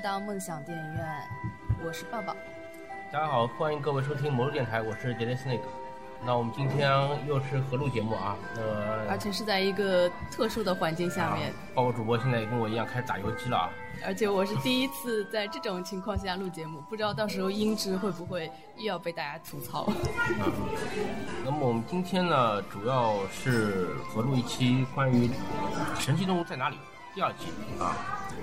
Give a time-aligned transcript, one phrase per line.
[0.00, 1.28] 到梦想电影院，
[1.84, 2.34] 我是抱抱。
[3.12, 5.60] 大家好，欢迎各位收听魔术电台，我是杰雷斯 Snake。
[6.24, 6.90] 那我们今天
[7.26, 13.70] 又是合录节目啊，呃而且是在一个特殊的环境下面，包括主播现在也跟我一样开始打游击了啊。
[14.04, 19.86] 而且我是第一次在这种情况下录节目，不知道到时候音质会不会又要被大家吐槽。
[19.88, 20.52] 嗯，
[21.44, 25.28] 那么我们今天呢，主要是合录一期关于
[25.98, 26.76] 《神奇动物在哪里》
[27.14, 27.46] 第二季
[27.80, 27.94] 啊，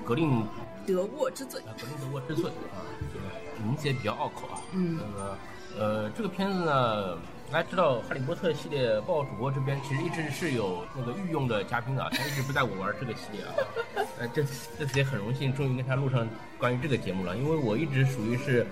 [0.06, 0.46] 格林
[0.86, 1.62] 德沃之罪。
[1.62, 2.82] 啊格林德沃之罪啊，
[3.14, 4.62] 这个名字也比较拗口啊。
[4.74, 5.00] 嗯。
[5.00, 5.38] 那个
[5.78, 7.18] 呃，这个片子呢。
[7.52, 13.54] 大家知道《哈利波特》系列报主播这边其实一直是有那个御用的嘉宾的，他一直不带我玩这个系列啊。
[14.20, 14.44] 呃，这
[14.80, 16.28] 这次也很荣幸，终于跟他录上
[16.58, 17.38] 关于这个节目了。
[17.38, 18.66] 因为我一直属于是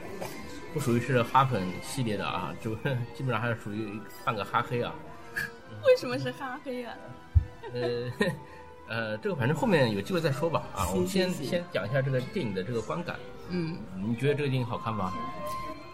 [0.74, 2.74] 不属于是哈粉系列的啊，就
[3.14, 4.92] 基本上还是属于半个哈黑啊。
[5.86, 6.96] 为什么是哈黑啊？
[7.76, 8.12] 呃
[8.88, 10.64] 呃，这个反正后面有机会再说吧。
[10.76, 13.18] 啊，我们先先讲一下这个电影的这个观感。
[13.50, 15.14] 嗯，你觉得这个电影好看吗？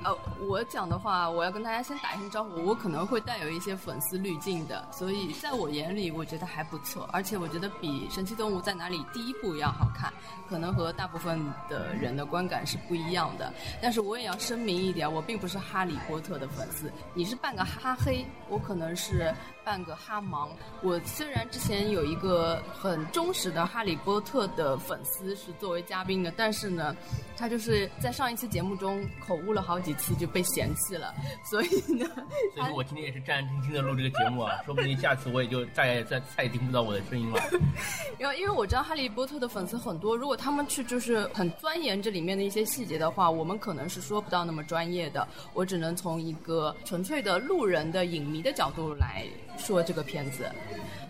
[0.01, 2.63] 呃，我讲的话，我要跟大家先打一声招呼。
[2.63, 7.03] 我可能会带有一些粉丝滤镜的，所以在我眼里，我觉得还不错。
[7.11, 10.09] 而且我觉得比《神奇动物在哪里》第一部要好看，
[10.47, 13.51] 可能和大部分的人的观感是不一样的。
[13.81, 16.89] 但是我也要声明一点，我并不是哈利波特的粉丝。
[17.13, 19.35] 你是半个哈黑，我可能是
[19.69, 20.47] 半个哈盲。
[20.81, 26.95] 我虽然之前有一个很忠实的哈利波特的粉丝是作为嘉宾的，但是呢，
[27.35, 29.89] 他就是在上一期节目中口误了好几。
[29.89, 31.11] 几次就被嫌弃了，
[31.43, 32.05] 所以呢，
[32.53, 37.41] 所以我今天也是战战兢兢的录这个节目啊，说不定下次我也就再也再再也听不到我的声音了。
[38.19, 45.27] 然后，因为我知道哈利波特的粉丝很多，如果他们去就是很钻研这里面的一些细节的话，我们可能是说不到那么专业的。
[45.55, 49.25] 我只能从一个纯粹的路人的影迷的角度来
[49.59, 50.49] 说这个片子。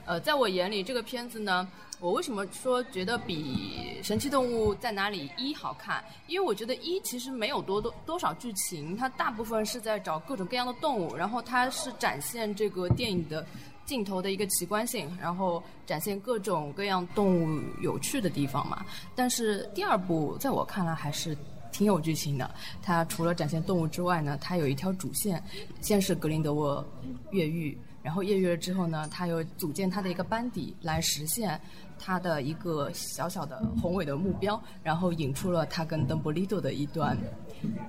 [0.06, 1.68] 呃，在我眼里，这个片子呢。
[2.02, 6.02] 我为什么说觉得比《神奇动物在哪里》一好看？
[6.28, 13.46] 因为我觉得一其实没有多多多少剧情，它大部分是在找各种各样的动物，然后它是展现这个电影的
[13.86, 18.86] 镜头的一个奇观性，然后展现各种各样动物有趣的地方嘛。
[19.14, 21.38] 但是第二部在我看来还是
[21.70, 22.50] 挺有剧情的，
[22.82, 25.44] 它除了展现动物之外呢，它有一条主线，
[25.82, 26.86] 先是格林德沃
[27.32, 31.60] 越狱，然后越狱了之后呢，他又组建他的一个班底来实现。
[32.02, 37.18] 他的一个小小的宏伟的目标，然后引出了他跟邓布利多的一段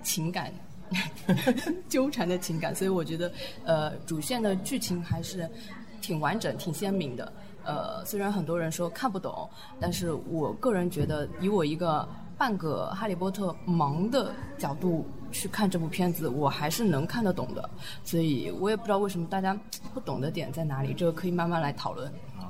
[0.02, 0.52] 情感
[1.88, 3.32] 纠缠的情感，所以我觉得，
[3.64, 5.48] 呃，主线的剧情还是
[6.00, 7.32] 挺完整、挺鲜明的。
[7.62, 12.08] 呃，虽然很多人说看不懂，但是我个人觉得，以我一个
[12.40, 17.68] 半个哈利波特盲的角度去看这部片子，我还是能看得懂的。
[18.02, 19.54] 所以我也不知道为什么大家
[19.92, 22.08] 不懂的点在哪里，这个可以慢慢来讨论。
[22.38, 22.48] 啊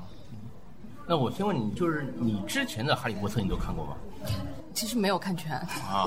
[1.08, 3.96] 那我先问你，就是你之前的《哈利波特》你都看过吗？
[4.72, 6.06] 其实没有看全啊。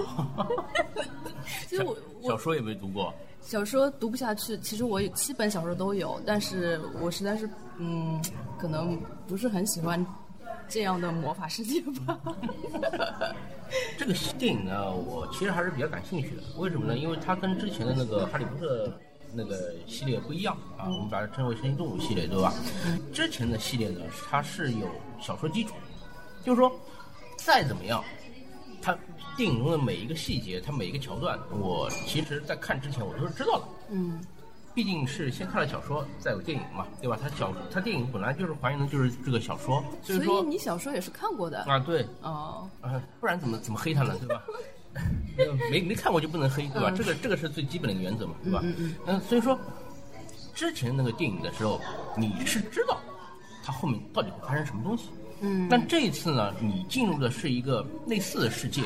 [1.68, 1.94] 其实我
[2.26, 3.14] 小说也没读过。
[3.42, 8.22] 小说读不下去，其实我有七本小说都有，但是我实在是嗯，
[8.58, 10.06] 可能不是很喜欢
[10.68, 12.20] 这样的魔法世界吧。
[13.98, 16.44] 这个电影呢，我其实还是比较感兴趣的。
[16.58, 16.98] 为什么呢？
[16.98, 18.88] 因为它跟之前的那个《哈利波特》。
[19.36, 22.54] 那个系列不一样啊，我们把它称为神奇动物系列，对吧？
[23.12, 24.88] 之前的系列呢，它是有
[25.20, 25.74] 小说基础，
[26.46, 26.72] 就是说，
[27.36, 28.04] 再怎么样，
[28.80, 28.96] 它
[29.36, 33.66] 电影中的每一个细节，它每一个桥段，我其实在看之前我都是知道的。
[33.90, 34.22] 嗯，
[34.74, 37.18] 毕竟是先看了小说，再有电影嘛，对吧？
[37.22, 41.78] 他小他电影本来就是还原的就是这个小说，所以说你小说也是看过的啊？
[41.80, 44.16] 对，哦，啊，不然怎么怎么黑他呢？
[44.20, 44.42] 对吧？
[45.72, 46.92] 没没看过就不能黑，对吧？
[46.92, 48.60] 这个这个是最基本的一个原则嘛，对吧？
[48.64, 49.22] 嗯嗯。
[49.22, 49.60] 所以说，
[50.54, 51.80] 之前那个电影的时候，
[52.18, 52.98] 你是知道
[53.64, 55.10] 它后面到底会发生什么东西。
[55.42, 55.68] 嗯。
[55.70, 58.84] 但这一次呢，你进入的是一个类似的世界，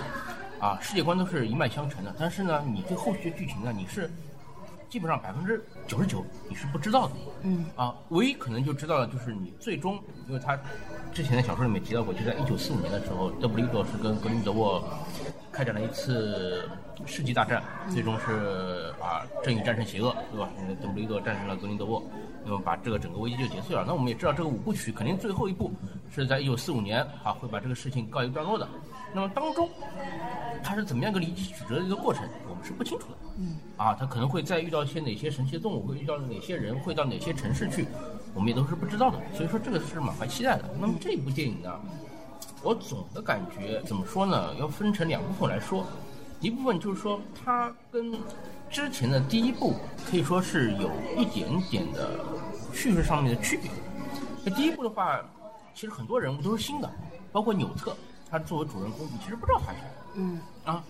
[0.59, 2.15] 啊，世界观都是一脉相承的。
[2.17, 4.09] 但是呢，你对后续的剧情呢，你是
[4.89, 7.13] 基本上百分之九十九你是不知道的。
[7.43, 7.65] 嗯。
[7.75, 10.59] 啊，唯一可能就知道的就是你最终，因为他
[11.13, 14.83] 之前的小说里面提到过，就在一九四五年的时候，邓布利多是跟格林德沃。
[15.49, 16.69] 开展了一次
[17.07, 20.47] 世纪大战，最终是啊正义战胜邪恶，对吧？
[20.55, 22.03] 那个邓布利多战胜了格林德沃，
[22.45, 23.83] 那么把这个整个危机就结束了。
[23.87, 25.71] 那我们也知道这个五部曲肯定最后一部
[26.13, 28.69] 是在一九四五年啊会把这个事情告一段落的。
[29.17, 29.67] 那么当中
[30.63, 33.17] 它是怎么样一个离奇曲折的一个过程，我们是不清楚的。
[33.39, 33.57] 嗯。
[33.75, 37.87] 啊，他可能会再遇到一些哪些神奇的动物，会遇到哪些人，会到哪些城市去，
[38.35, 39.17] 我们也都是不知道的。
[39.33, 40.65] 所以说这个是满怀期待的。
[40.79, 41.73] 那么这部电影呢？
[42.61, 44.53] 我总的感觉怎么说呢？
[44.59, 45.83] 要分成两部分来说，
[46.39, 48.19] 一部分就是说它跟
[48.69, 49.73] 之前的第一部
[50.07, 52.19] 可以说是有一点点的
[52.71, 53.71] 叙事上面的区别。
[54.45, 55.19] 那第一部的话，
[55.73, 56.91] 其实很多人物都是新的，
[57.31, 57.97] 包括纽特
[58.29, 59.87] 他作为主人公，你其实不知道他是谁。
[60.15, 60.83] 嗯啊，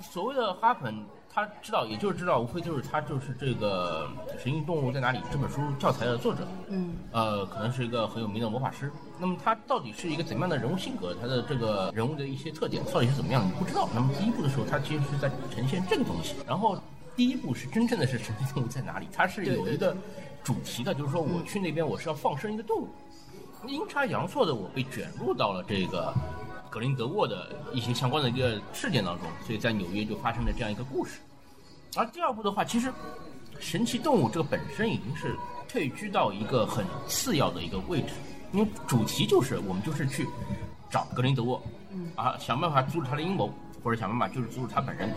[0.00, 0.94] 所谓的哈粉，
[1.32, 4.08] 他知道，也就是知道，无非就是他就是这个
[4.42, 6.46] 《神奇动物在哪里》这本书教材的作者。
[6.68, 8.90] 嗯呃，可能是一个很有名的魔法师。
[9.18, 11.14] 那么他到底是一个怎么样的人物性格？
[11.20, 13.48] 他的这个人物的一些特点到底是怎么样的？
[13.48, 13.88] 你不知道。
[13.94, 16.36] 那么第一部的时候，他其实是在呈现这个东西。
[16.46, 16.78] 然后
[17.16, 19.08] 第一部是真正的是神奇动物在哪里？
[19.12, 19.96] 它是有一个
[20.44, 22.88] 主题的，就是说我去那边我是要放生一个动物。
[23.66, 26.14] 阴差阳错的，我被卷入到了这个
[26.76, 31.20] 格林德沃的一些相关的一个事件当中，所以在纽约就发生了这样一个故事。
[31.96, 32.92] 而第二部的话，其实
[33.58, 35.34] 神奇动物这个本身已经是
[35.66, 38.08] 退居到一个很次要的一个位置，
[38.52, 40.28] 因为主题就是我们就是去
[40.90, 41.62] 找格林德沃，
[41.92, 43.50] 嗯啊，想办法阻止他的阴谋，
[43.82, 45.10] 或者想办法就是阻止他本人，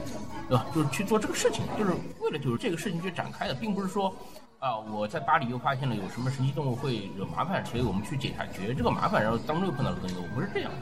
[0.47, 0.65] 对吧？
[0.73, 1.91] 就是去做这个事情，就是
[2.21, 4.15] 为了就是这个事情去展开的，并不是说。
[4.59, 10.77] 啊，我在巴黎又发现了有什么神奇动物会惹麻烦，所以我们去解决解决这个麻烦，然后当中又碰到了格林德沃，不是这样的。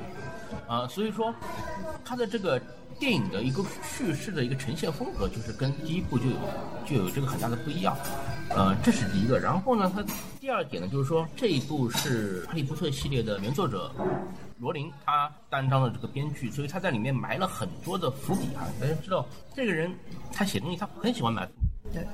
[0.68, 1.34] 啊，所以说，
[2.04, 2.62] 它的这个
[3.00, 6.36] 电影的一个叙事的一个呈现风格，就是跟第一部就有
[6.86, 7.96] 就有这个很大的不一样。
[8.50, 9.40] 呃，这是第一个。
[9.40, 10.04] 然后呢，它
[10.40, 13.92] 第二点呢，就是说这一部是《哈利波特》系列的原作者
[14.60, 18.68] 罗琳他担当的这个编剧，所以他在里面埋了很多的伏笔啊。
[18.80, 19.94] 大家知道，这个人
[20.32, 21.94] 他写东西他很喜欢埋伏笔。
[21.94, 22.08] 对。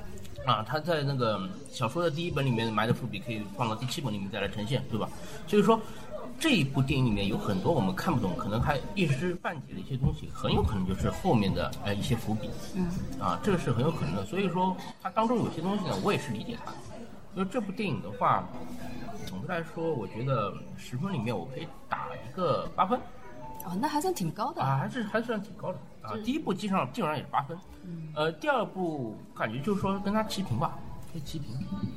[0.45, 1.39] 啊，他在那个
[1.71, 5.07] 小说的第一本里面埋的伏笔，可以放到第七本里面再来呈现，对吧？
[5.47, 5.79] 所以说，
[6.39, 12.49] 这一部电影里面有很多我们看不懂，可能还一知半解的一些东西，很有可能就是后面的呃一些伏笔。
[12.75, 12.87] 嗯。
[13.19, 14.25] 啊，这个是很有可能的。
[14.25, 16.71] 所以说，它当中有些东西呢，我也是理解它。
[17.33, 18.43] 所以这部电影的话，
[19.25, 22.99] 总的来说，我觉得十分里面我可以打一个八分。
[23.65, 26.11] 哦，那还算挺高的啊，还是还算挺高的啊。
[26.25, 30.77] 第一部基本上基本上也是八分，嗯呃，第二部感觉就是说跟它齐平吧，
[31.11, 31.55] 可以齐平。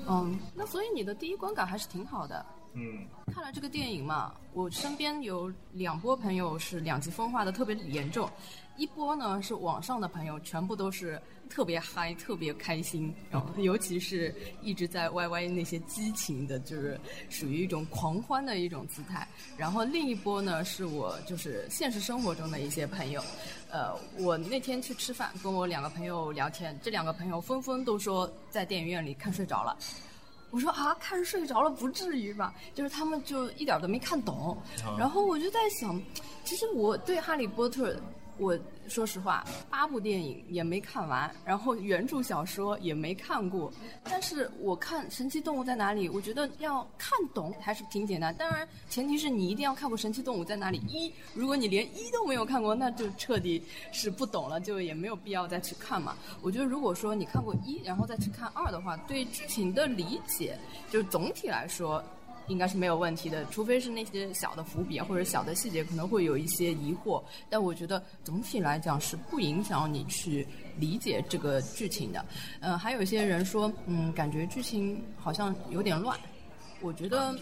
[0.09, 2.47] 嗯，那所以你的第一观感还是挺好的。
[2.79, 8.31] 嗯，看了这个电影嘛，我身边有两波朋友是两极分化的特别严重，
[8.77, 11.19] 一波呢是网上的朋友，全部都是
[11.49, 17.01] 特别嗨、特别开心，然后尤其是一直在 YY 那些激情的，就是
[17.31, 19.27] 属于一种狂欢的一种姿态。
[19.57, 23.25] 然后另一波呢是我就是现实生活中的一些朋友，
[23.71, 29.79] 呃，我那天去吃饭，跟我两个朋友聊天，这两个朋友纷纷都说在电影院里看睡着了。
[30.51, 32.55] 我说啊，看睡着了不至于吧？
[32.75, 34.57] 就是他们就一点都没看懂。
[34.99, 36.01] 然后我就在想，
[36.45, 37.93] 其实我对《哈利波特》，
[38.39, 43.73] 我说实话，八部电影也没看完，然后原著小说也没看过。
[44.05, 48.35] 但是我看《神奇动物在哪里》，我觉得要看懂还是挺简单。
[48.35, 51.13] 当然，前提是你一定要看过《神奇动物在哪里》一。
[51.35, 56.17] 如果你连一都没有看过，那就彻底是不懂了，就也没有必要再去看嘛。
[56.43, 60.59] 我觉得，如果说你看过一，然后再去看二的话，对剧情的理解，
[60.91, 62.03] 就总体来说。
[62.49, 70.47] 应该是没有问题的，除非是那些小的伏笔啊或者小的细节可能会有一些疑惑，但我觉得总体来讲是不影响你去
[70.79, 72.25] 理解这个剧情的。
[72.61, 76.19] 嗯，还有一些人说，嗯，感觉剧情好像有点乱，
[76.81, 77.35] 我觉得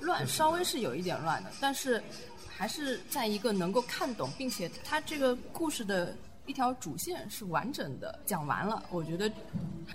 [0.00, 2.02] 乱稍微是有一点乱的，但是
[2.48, 6.14] 还是在一个能够看懂，并且它这个故事的。
[6.46, 9.30] 一条主线是完整的讲完了，我觉得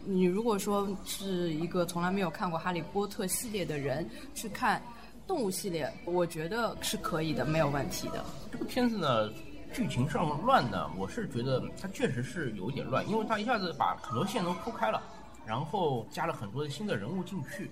[0.06, 4.82] 你如果说是一个从来没有看过《哈利波特》系列的人去看
[5.27, 8.24] 动物系列，我觉得是可以的，没有问题的。
[8.50, 9.30] 这个片子呢，
[9.74, 15.04] 剧情上乱呢，我是觉得它确实是有一点乱，因为它一下子把很多线都铺开了，
[15.46, 17.70] 然后加了很多的新的人物进去，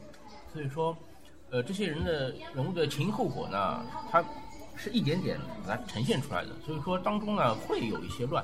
[0.51, 0.95] 所以说，
[1.49, 4.21] 呃，这些人的人物的前因后果呢，它
[4.75, 8.43] 是一点点把它呈现出来的，所以说当中呢会有一些乱。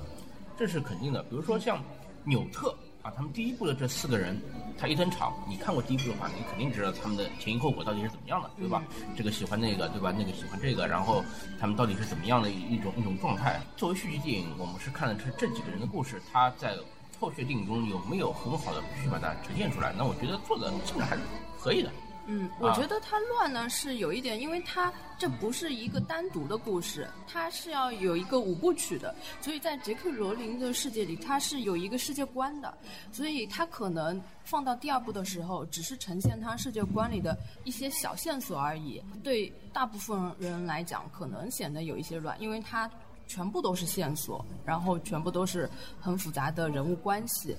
[0.62, 1.84] 这是肯定的，比如说像
[2.24, 2.70] 纽特
[3.02, 4.40] 啊，他们第一部的这四个人，
[4.78, 8.84] 他一登场，你看过第一部的话，你肯定知道他们的前因后果到底是怎么样的，对吧？
[9.18, 10.14] 这个喜欢那个，对吧？
[10.16, 11.26] 那个喜欢这个，然后
[11.60, 13.60] 他们到底是怎么样的一种一种状态？
[13.76, 16.78] 作为续集电影，我们是看的是这几个人的故事，他在
[17.20, 19.92] 后续电影中有没有很好的去把它呈现出来？
[19.98, 21.24] 那我觉得做的基本上还是
[21.60, 21.92] 可以的。
[22.28, 32.74] 嗯，我觉得它乱呢是有一点，因为它这不是一个单独的故事，它是要有一个五部曲的，所以在杰克罗琳的世界里，它是有一个世界观的，
[33.12, 39.02] 所以它可能放到第二部的时候，只是呈现它世界观里的一些小线索而已。
[39.24, 42.90] 对大部分人来讲，可能显得有一些乱，因为它
[43.32, 45.70] 全部都是线索，然后全部都是
[46.02, 47.56] 很复杂的人物关系，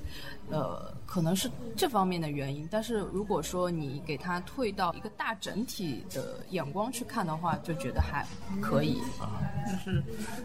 [0.51, 2.69] 呃，可能是这方面的原因。
[2.71, 8.27] 但是如果说你给它退到一个大整体的眼光去看的话，就觉得还
[8.61, 9.01] 可以。
[9.19, 10.03] 啊，但是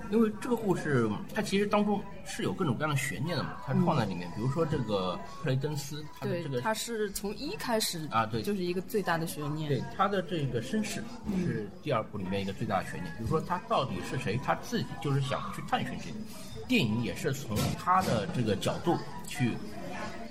[0.09, 4.31] 因为这个故事，它其实当中是有各种各样的悬念的嘛，它放在里面。
[4.33, 9.67] 比如说这个克雷登斯，他的对这，个他是从一开始啊对就是一个最大的悬念。
[9.67, 16.17] 对他的这个身世嗯是第二部里面一个最大的悬念，比如说他到底是谁，他自己就是想去探寻这个。
[16.67, 19.53] 电影也是从他的这个角度去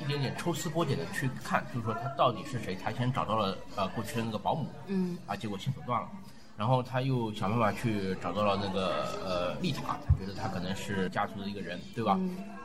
[0.00, 2.76] 一点点抽丝剥茧的去看，就是说他到底是谁。
[2.76, 6.08] 他先找到了呃过去的那个保姆，嗯，啊，结果线索断了。
[6.58, 12.18] 然后他又想办法去找到了那个呃丽塔，他觉得他可能是家族的一个人，对吧？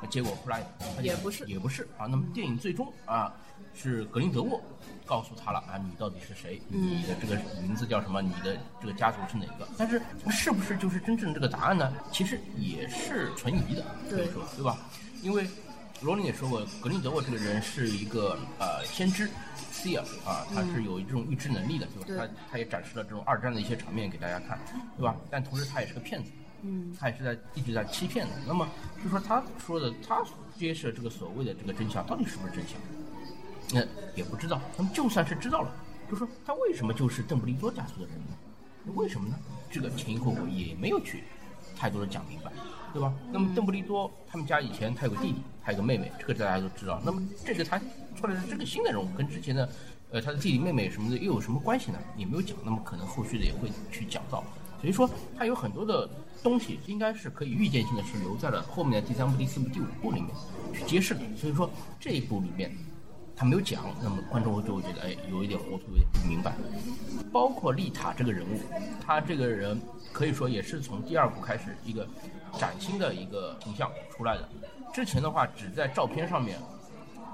[0.09, 0.65] 结果后来
[1.01, 2.07] 也不是也不是啊。
[2.07, 3.33] 那么电影最终啊
[3.73, 4.61] 是格林德沃
[5.05, 6.61] 告诉他了啊，你到底是谁？
[6.67, 8.21] 你的这个名字叫什么？
[8.21, 9.67] 你的这个家族是哪个？
[9.77, 11.93] 但是是不是就是真正这个答案呢？
[12.11, 14.77] 其实也是存疑的，可以说对吧？
[15.21, 15.47] 因为
[16.01, 19.29] 罗琳也说过，格林德沃这个人是一个呃先知。
[20.23, 22.05] 啊，他是有这种预知能力的，对吧？
[22.05, 24.59] 对他他也展示了这种二战的一些场面给大家看，
[24.95, 25.15] 对吧？
[25.31, 26.29] 但同时他也是个骗子，
[26.61, 28.33] 嗯，他也是在一直在欺骗的。
[28.45, 28.69] 那么
[29.03, 30.23] 就说他说的，他
[30.55, 32.77] 揭示这个所谓的这个真相，到底是不是真相？
[33.73, 33.81] 那
[34.15, 34.61] 也不知道。
[34.77, 35.71] 那么就算是知道了，
[36.09, 38.37] 就说他为什么就是邓布利多家族的人呢？
[38.95, 39.35] 为什么呢？
[39.69, 41.23] 这个前因后果也没有去
[41.77, 42.51] 太多的讲明白，
[42.91, 43.13] 对吧？
[43.31, 46.99] 那么邓布利多他们家以前他有个弟弟，还有个妹妹，这个大家都知道。
[47.05, 47.79] 那么这个他
[48.15, 49.69] 出来的这个新的人物跟之前的
[50.09, 51.99] 呃他的弟弟妹妹什么的又有什么关系呢？
[52.17, 52.57] 也没有讲。
[52.65, 54.43] 那么可能后续的也会去讲到。
[54.81, 56.09] 所以说他有很多的
[56.41, 60.29] 东西应该是可以预见性的是留在了后面的第三部、第四部、第五部里面
[60.73, 61.21] 去揭示的。
[61.37, 62.75] 所以说这一部里面
[63.41, 66.53] 他没有讲，那么观众就会觉得哎有一点糊涂，有点不明白。
[67.33, 68.59] 包括丽塔这个人物，
[69.03, 69.81] 她这个人
[70.13, 72.07] 可以说也是从第二部开始一个
[72.59, 74.47] 崭新的一个形象出来的。
[74.93, 76.59] 之前的话只在照片上面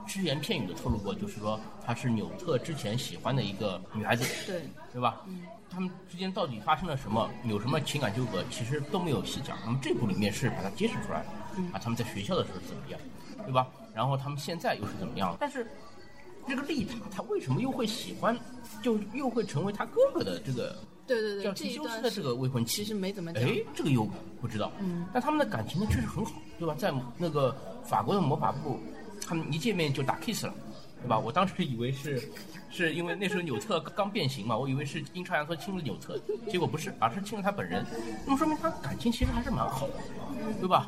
[0.07, 4.61] 只言片语的透露过，就是说她是纽特之前喜欢的一个女孩子，对，
[4.93, 5.21] 对吧？
[5.69, 9.57] 他们之间到底发生了什么，有什么情感纠葛，其实都没有细讲。
[9.65, 11.25] 那么这部里面是把它揭示出来了，
[11.73, 12.97] 啊，他们在学校的时候怎么样，
[13.43, 13.67] 对吧？
[13.93, 15.35] 然后他们现在又是怎么样？
[15.37, 15.67] 但是
[16.47, 18.37] 这个丽塔，她为什么又会喜欢，
[18.81, 20.75] 就又会成为他哥哥的这个
[21.05, 22.83] 对对对，叫提一段是修斯的这个未婚妻？
[22.83, 23.43] 其实没怎么讲。
[23.43, 24.07] 哎，这个又
[24.41, 24.71] 不知道。
[24.79, 26.75] 嗯，但他们的感情呢确实很好，对吧？
[26.77, 28.79] 在那个法国的魔法部，
[29.25, 30.53] 他们一见面就打 kiss 了，
[31.01, 31.17] 对吧？
[31.17, 32.29] 我当时以为是，
[32.69, 37.85] 是因为那时候纽特刚变形嘛，我以为是阴差阳错亲了纽特，结果不是，而是亲了他本人。
[38.25, 39.93] 那么说明他感情其实还是蛮好的，
[40.59, 40.87] 对吧？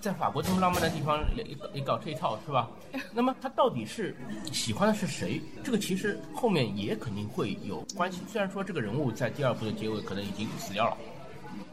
[0.00, 1.44] 在法国这么浪漫的地方也
[1.74, 2.68] 也搞这一套，是吧？
[3.12, 4.16] 那么他到底是
[4.52, 5.40] 喜欢的是谁？
[5.62, 8.20] 这个其实后面也肯定会有关系。
[8.28, 10.96] 虽然说这个人物在第二部的结尾可能已经死掉了。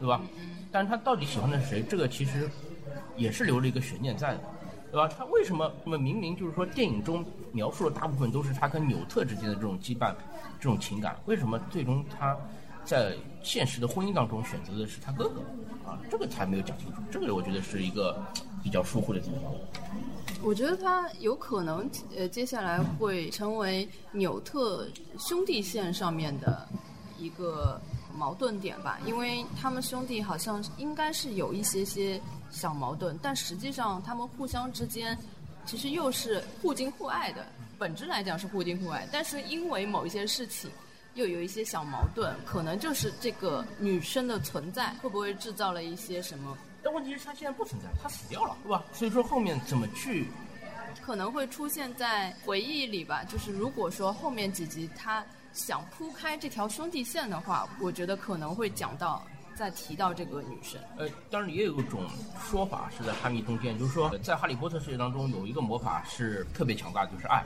[0.00, 0.20] 对吧？
[0.70, 1.82] 但是他到底喜欢的是谁？
[1.82, 2.48] 这个其实
[3.16, 4.40] 也是留了一个悬念在的，
[4.90, 5.06] 对吧？
[5.08, 10.14] 他为什么那么明明就是说电影中描述的大部分都是他跟纽特之间的这种羁绊、
[10.58, 12.36] 这种情感，为什么最终他
[12.84, 15.40] 在现实的婚姻当中选择的是他哥哥？
[15.86, 17.02] 啊，这个才没有讲清楚。
[17.10, 18.18] 这个我觉得是一个
[18.62, 19.52] 比较疏忽的地方。
[20.42, 24.86] 我觉得他有可能，呃，接下来会成为纽特
[25.18, 26.68] 兄弟线上面的
[27.18, 27.80] 一个
[28.18, 32.20] 矛盾点吧，因为他们兄弟好像应该是有一些些
[32.50, 35.16] 小矛盾，但实际上他们互相之间
[35.64, 37.46] 其实又是互敬互爱的，
[37.78, 40.70] 本质来讲是互敬互爱，但是因为某一些事情。
[41.14, 48.84] 又有一些小矛盾，可能就是这个女生的存在会不会制造了一些什么但问题是，他现在不存在，他死掉了，对吧？
[48.92, 50.28] 所以说后面怎么去
[51.02, 53.24] 可能会出现在回忆里吧。
[53.24, 59.24] 就是如果说后面几集他想铺开这条兄弟线的话，我觉得可能会讲到
[59.56, 60.80] 再提到这个女生。
[60.96, 62.02] 呃，当然也有一种
[62.40, 67.44] 说法是在哈密中间，就是说在哈利波特世界当中有一个魔法是特别强大的，就是爱，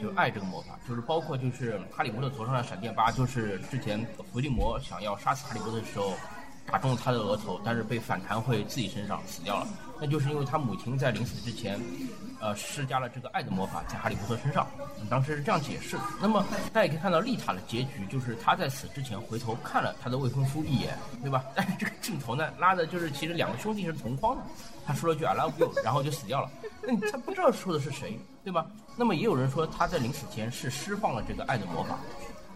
[0.00, 6.14] 就爱这个魔法，就是包括就是哈利波特头上的闪电疤，就是之前伏地魔想要杀死哈利波特的时候。
[6.70, 9.68] 打中了他的额头，但是被反弹回自己身上死掉了。
[9.98, 11.80] 那就是因为他母亲在临死之前，
[12.38, 14.66] 呃，施加了这个爱的魔法在哈利波特身上。
[15.08, 16.02] 当时是这样解释的。
[16.20, 21.42] 那么大家也可以看到丽塔的结局，就是他在死之前回头看了他的未婚夫一眼，对吧？
[21.54, 24.42] 但是这个镜头呢，拉的就是其实两个兄弟是同框的。
[24.86, 26.50] 他说了句 “I love you”，然后就死掉了。
[26.82, 28.66] 那你他不知道说的是谁，对吧？
[28.96, 31.98] 那么也有人说他在临死前是释放了这个爱的魔法。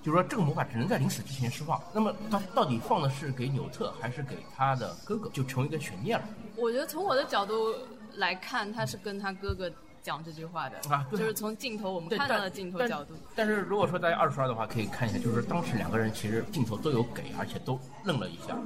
[0.02, 1.80] 就是说，这个魔法只能在临死之前释放。
[1.92, 6.24] 那么，他到底放的是给纽特，还是给他的哥哥，就成为一个悬念了。
[6.56, 7.74] 我觉得从我的角度
[8.14, 9.70] 来看，他是跟他哥哥
[10.02, 13.14] 讲这句话的啊就是从镜头我们看到的镜头角度。
[13.34, 18.56] 但是如果说大家二刷的话，可以看一下，就是当时两个人其实镜头都有给，而且都愣了一下，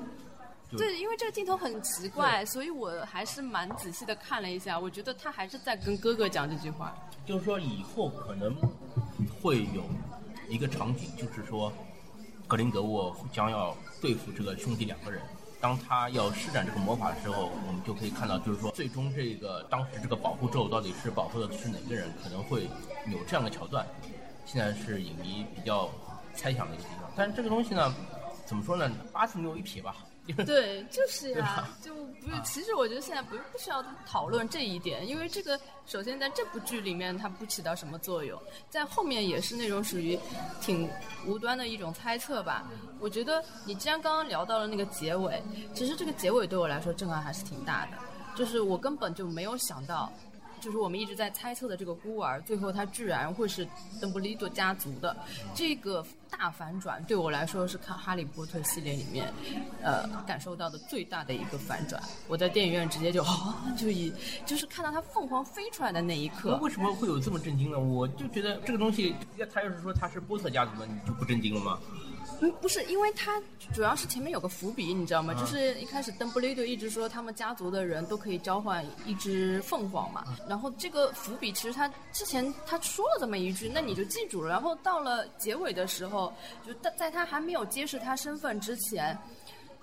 [0.71, 6.97] 对，因为这个镜头很奇怪，所以我还是蛮仔细的看了一下，我觉得他还是在跟哥哥讲这句话。
[7.26, 8.55] 就是说以后可能
[9.43, 9.83] 会有
[10.54, 11.73] 一个场景，就是说
[12.46, 15.20] 格林德沃将要对付这个兄弟两个人。
[15.61, 22.68] 当他要施展这个魔法的时候，我们就可以看到，就是说最终这个当时这个保护咒到底是保护的是哪个人，可能会
[23.11, 23.84] 有这样的桥段。
[24.46, 25.90] 现在是影迷比较
[26.37, 27.92] 猜想的一个地方，但是这个东西呢，
[28.46, 28.88] 怎么说呢？
[29.12, 29.96] 八字没有一撇吧。
[30.47, 32.33] 对，就是呀吧，就不是。
[32.45, 38.40] 其实我觉得现在不不需要讨论这一点，因为这个首先在这部剧里面它不起到什么作用，
[38.71, 40.19] 在后面也是那种属于
[40.61, 40.88] 挺
[41.26, 42.64] 无端的一种猜测吧。
[43.00, 45.43] 我觉得你既然刚刚聊到了那个结尾，
[45.75, 47.93] 其实这个结尾对我来说震撼还是挺大的，
[48.35, 50.11] 就是我根本就没有想到。
[50.64, 53.68] 就是我们一直在猜测的这个孤儿，最后他居然会是
[54.00, 55.14] 邓布利多家族的
[55.54, 59.30] 这个大反转，对我来说是看《哈利波特》系列里面，
[59.83, 62.02] 呃，感受到的最大的一个反转。
[62.28, 64.11] 我在电影院直接就啊， 就以
[64.47, 67.78] 就是看到他凤凰飞出来的那一刻，为什么会有这么震惊呢？
[67.78, 69.14] 我就觉得这个东西，
[69.52, 71.78] 他要是说他是波特家族的，你就不震惊了吗？
[72.40, 73.40] 嗯，不是，因为他
[73.73, 75.35] 主要是前面有个伏笔，你知道吗？
[75.35, 84.49] 就是一开始邓布利多一直说他们家族的人都可以交换一只凤凰嘛，然后这个伏笔其实他之前他说了这么一句，那你就记住了。
[84.49, 86.33] 然后到了结尾的时候，
[86.66, 89.16] 就在在他还没有揭示他身份之前，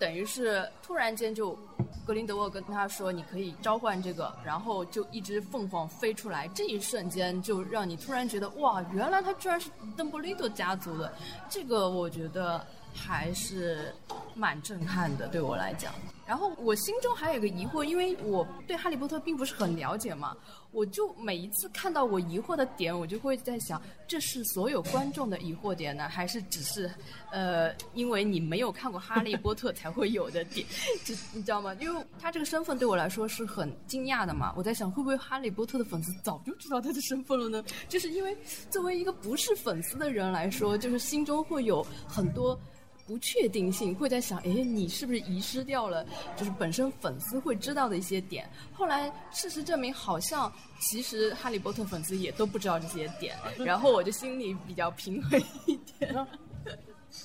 [0.02, 1.56] 等于是突然间就
[2.04, 11.14] 格林德沃跟他说你可以召唤这个，然后就一只凤凰飞出来，这一瞬间就让你突然觉得哇，原来他居然是邓布利多家族的，
[11.48, 12.66] 这个我觉得
[12.96, 13.94] 还是
[14.34, 15.94] 蛮震撼的，对我来讲。
[16.26, 20.36] 然后我心中还有一个疑惑，因为我对哈利波特并不是很了解嘛，
[20.72, 26.90] 我就每一次看到我疑惑的点，我就会在想，这是所有观众的疑惑点呢，还是只是
[27.30, 30.66] 呃，因为你没有看过哈利波特才会有的点？
[31.04, 31.76] 就你知道吗？
[31.82, 37.64] 因为他这个身份对我来说是很惊讶的嘛，我在想会不会哈利波特的粉丝早就知道他的身份了呢？
[37.90, 38.36] 就是因为
[38.70, 42.58] 作为一个不是粉丝的人来说，就是心中会有很多。
[43.06, 46.06] 不确定性会在想，哎，你是不是遗失掉了？
[46.38, 48.50] 就是本身粉丝会知道的一些点。
[48.74, 53.36] 后来事实证明，好像其实哈利波特粉丝也都不知道这些点。
[53.58, 56.16] 然后我就心里比较平衡一点。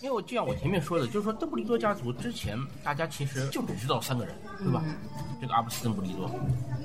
[0.03, 4.83] 因为我就像我前面说的，就是说邓布利多家族之前大家其实就只知道三个人，对吧？
[5.41, 6.29] 这个阿布斯邓布利多，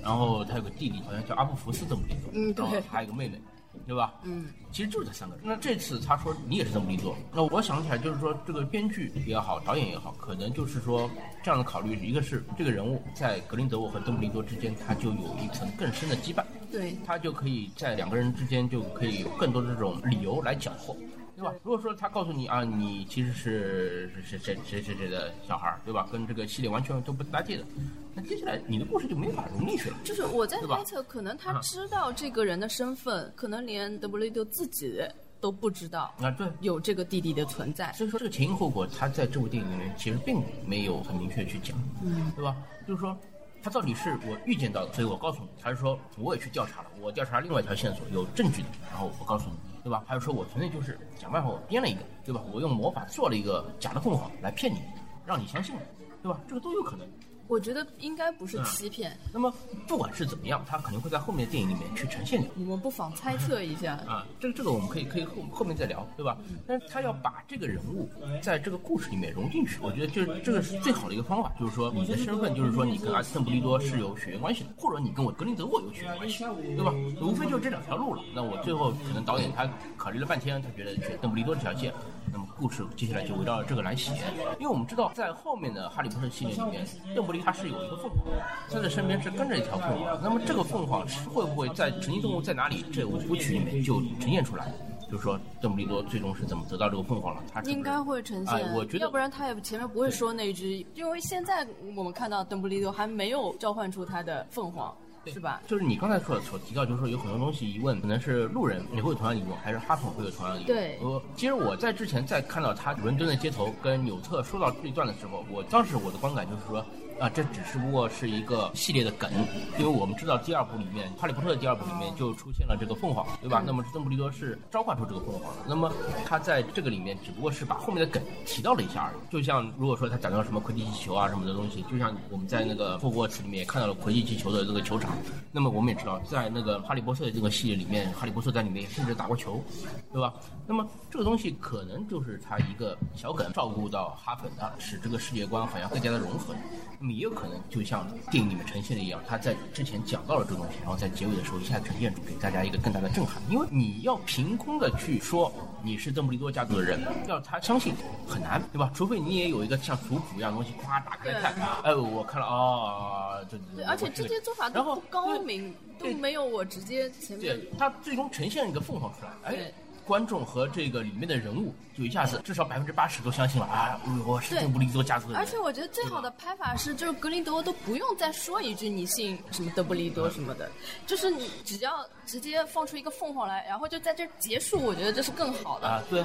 [0.03, 3.41] 然后他有个弟弟，好像叫阿布福斯邓布利多，嗯对还有个妹妹，
[3.87, 4.13] 对吧？
[4.23, 5.43] 嗯，其实就是这三个人。
[5.45, 11.09] 那这次他说你也是邓布利多，那我想起来就是说这个编剧也好，导演也好，可能就是说
[11.43, 20.95] 这样的考虑，一个是这个人物在格林德沃和邓布利多之间，他就有一层更深的羁绊，对，他就可以在两个人之间就可以有更多的这种理由来搅和，
[21.41, 21.55] 对吧？
[21.63, 26.07] 如果说他告诉你啊，你其实是是谁谁谁谁的小孩儿，对吧？
[26.11, 27.65] 跟这个系列完全都不搭界的，
[28.13, 29.97] 那接下来你的故事就没法融进去了。
[30.03, 35.01] 就是我在猜测，可能他知道这个人的身份，可能连德布雷多自己
[35.39, 36.47] 都不知道啊，对。
[36.59, 37.91] 有这个弟弟的存在。
[37.93, 42.55] 所以说这个前因后果，他在这部电影里面其实并没有很明确去讲，嗯，对吧？
[42.87, 43.17] 就是说，
[43.63, 50.03] 他到底是我预见到的，所以我告诉你，还是说我也去调查了，我调查另外一条线索有证据的，然后我告诉你，对吧？
[50.05, 52.41] 还是说我纯粹就是想办法我编了一个，对吧？
[52.53, 54.81] 我用魔法做了一个假的凤凰来骗你，
[55.25, 55.81] 让你相信了，
[56.21, 56.39] 对吧？
[56.47, 57.07] 这个都有可能。
[57.51, 59.53] 我觉得应该不是欺骗，那么
[59.85, 62.49] 不管是怎么样，他肯定会在后面的电影里面去呈现掉。
[62.55, 63.95] 你们不妨猜测一下。
[64.07, 66.37] 啊，这个这个我们可以可以后后面再聊，对吧？
[66.65, 68.09] 但是他要把这个人物
[68.41, 76.45] 在这个故事里面融进去，我觉得这这个是最好的一个方法，就是说你的身份就是说你跟阿斯顿布利多是有血缘关系的，或者你跟我格林德沃有血缘关系，
[76.77, 76.93] 对吧？
[77.21, 78.23] 无非就是这两条路了。
[78.33, 81.93] 那我最后可能导演他考虑了半天，他觉得选邓布利多这条线，
[82.31, 84.11] 那么故事接下来就围绕着这个来写。
[84.59, 88.33] 因为我们知道在后面的哈利波特系列里面，邓布利他是有一个凤凰，
[88.69, 90.19] 他的身边是跟着一条凤凰。
[90.21, 94.71] 那么这个凤凰是会不会在神奇动物在哪里这五部曲里面就呈现出来？
[95.09, 97.43] 就是说邓布利多最终是怎么得到这个凤凰了？
[97.51, 101.67] 他应该会呈现，哎我觉得要不然他也前面不会说那只，因为现在
[101.97, 105.61] 我们看到邓布利多还没有召唤出他的凤凰，是吧？
[105.67, 110.75] 就是你刚才所所提到，就是说有很多东西疑问，可能是路人也会有同样的疑问，还是哈总会有同样的疑问。
[110.75, 116.85] 对我其实我在之前在看到他伦敦的街头跟纽特说到这一段的时候，我当时我的观感就是说。
[117.21, 119.29] 啊，这只是不过是一个系列的梗，
[119.77, 123.61] 因为我们知道第二部里面《哈利波特》第二部里面就出现了这个凤凰，对吧？
[123.63, 125.93] 那么邓布利多是召唤出这个凤凰的，那么
[126.25, 129.31] 他在这个里面只不过是把后面的梗提到了一下而已。
[129.31, 135.11] 就像如果说他讲到什么魁地奇球啊什么的东西，就像我们在那个霍格沃茨里面也看到了魁地奇球的这个球场，
[135.51, 139.63] 那么我们也知道，在那个哈利波特的这个系列里面，哈利波特在里面甚至打过球，
[140.11, 140.33] 对吧？
[140.65, 146.55] 那么这个东西可能就是他一个小梗，照顾到哈粉的，使这个世界观好像更加的融合。
[146.99, 153.41] 那么也有可能就像电影里面呈现的一样，他在之前讲到了这个东西，然后在结尾的时候一下呈现出给大家一个更大的震撼。
[153.49, 155.51] 因为你要凭空的去说
[155.83, 157.93] 你是邓布利多家族的人，要他相信
[158.27, 158.91] 很难，对吧？
[158.93, 167.57] 除非你也有一个像族谱一样的东西，夸打开来看，哎，我看了哦，对对，而且这些做法都不高明，都没有我直接前面。
[167.57, 169.71] 对，他最终呈现一个凤凰出来，哎。
[170.11, 173.97] 观众和这个里面的人物，就一下子至少百分之八十都相信了啊！
[174.27, 175.39] 我是邓布利多家族的人。
[175.39, 180.69] 而且我觉得最好的拍法是，就是格林德沃都不用再说一句你信什么邓布利多什么的，
[181.07, 186.03] 就是你只要直接放出一个凤凰来，然后就在这结束，我觉得这是更好的啊。
[186.09, 186.21] 对，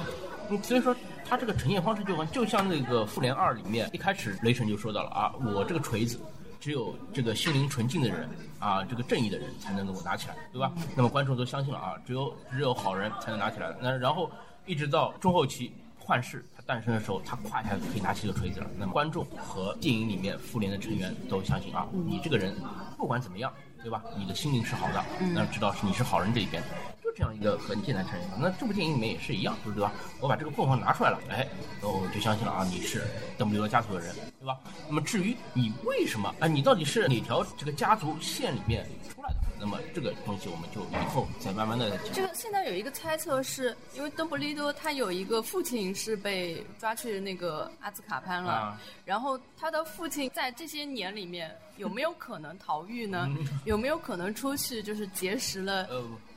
[0.63, 0.93] 所以说
[1.25, 6.19] 他这个呈现方式就就像那个复联二里面一开始雷神就说到了啊，我这个锤子。
[6.59, 10.73] 只有这个心灵纯净的人啊，这个正义的人才能够拿起来，对吧？
[10.95, 13.75] 那么观众都相信了啊，只有只有好人才能拿起来。
[13.81, 14.29] 那然后
[14.65, 18.67] 一直到中后期幻视它诞生的时候，它胯下可以拿起一个锤子了。
[18.77, 22.55] 那么观众和电影里面复联的成员都相信啊，你这个人
[22.97, 23.53] 不管怎么样，
[23.87, 24.03] 对吧？
[24.17, 25.01] 你的心灵是好的，
[25.33, 26.61] 那知道是你是好人这一边。
[27.01, 29.93] 就这样一个很简单呈现，那这部电影里面也是一样，对吧？
[30.19, 31.47] 我把这个凤凰拿出来了，哎，
[31.81, 34.57] 我就相信了啊，你是邓布利多家族的人，对吧？
[34.89, 38.85] 那么至于你为什么哎，你到底是哪条这个家族线里面？
[39.59, 42.13] 那么这个东西我们就以后再慢慢的讲。
[42.13, 53.27] 这个现在有一个猜测，是因为邓布利多他有一个父亲是被抓去那个阿兹卡班了，然后他的父亲在这些年里面有没有可能逃狱呢？
[53.65, 55.87] 有没有可能出去就是结识了？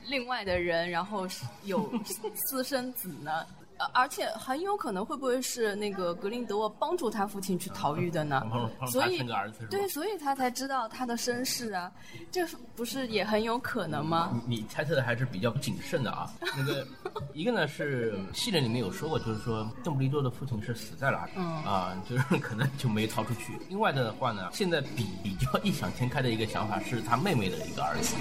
[0.07, 1.27] 另外的人，然后
[1.63, 1.91] 有
[2.35, 3.45] 私生子呢？
[3.93, 8.41] 而且很有可能会不会是那个格林德沃帮助他父亲去逃狱的呢？
[8.87, 9.23] 所以
[9.69, 11.91] 对，所以他才知道他的身世啊，
[12.31, 14.41] 这不是也很有可能吗？
[14.47, 16.29] 你猜测的还是比较谨慎的啊。
[16.57, 16.85] 那个
[17.33, 21.17] 一个呢是系列里面有说过，就是说邓布利多的父亲是死在了
[21.65, 23.57] 啊，就是 可能就没逃出去。
[23.69, 28.15] 另外的话呢，现在比比较异想天开的一个想法是他妹妹的一个儿子。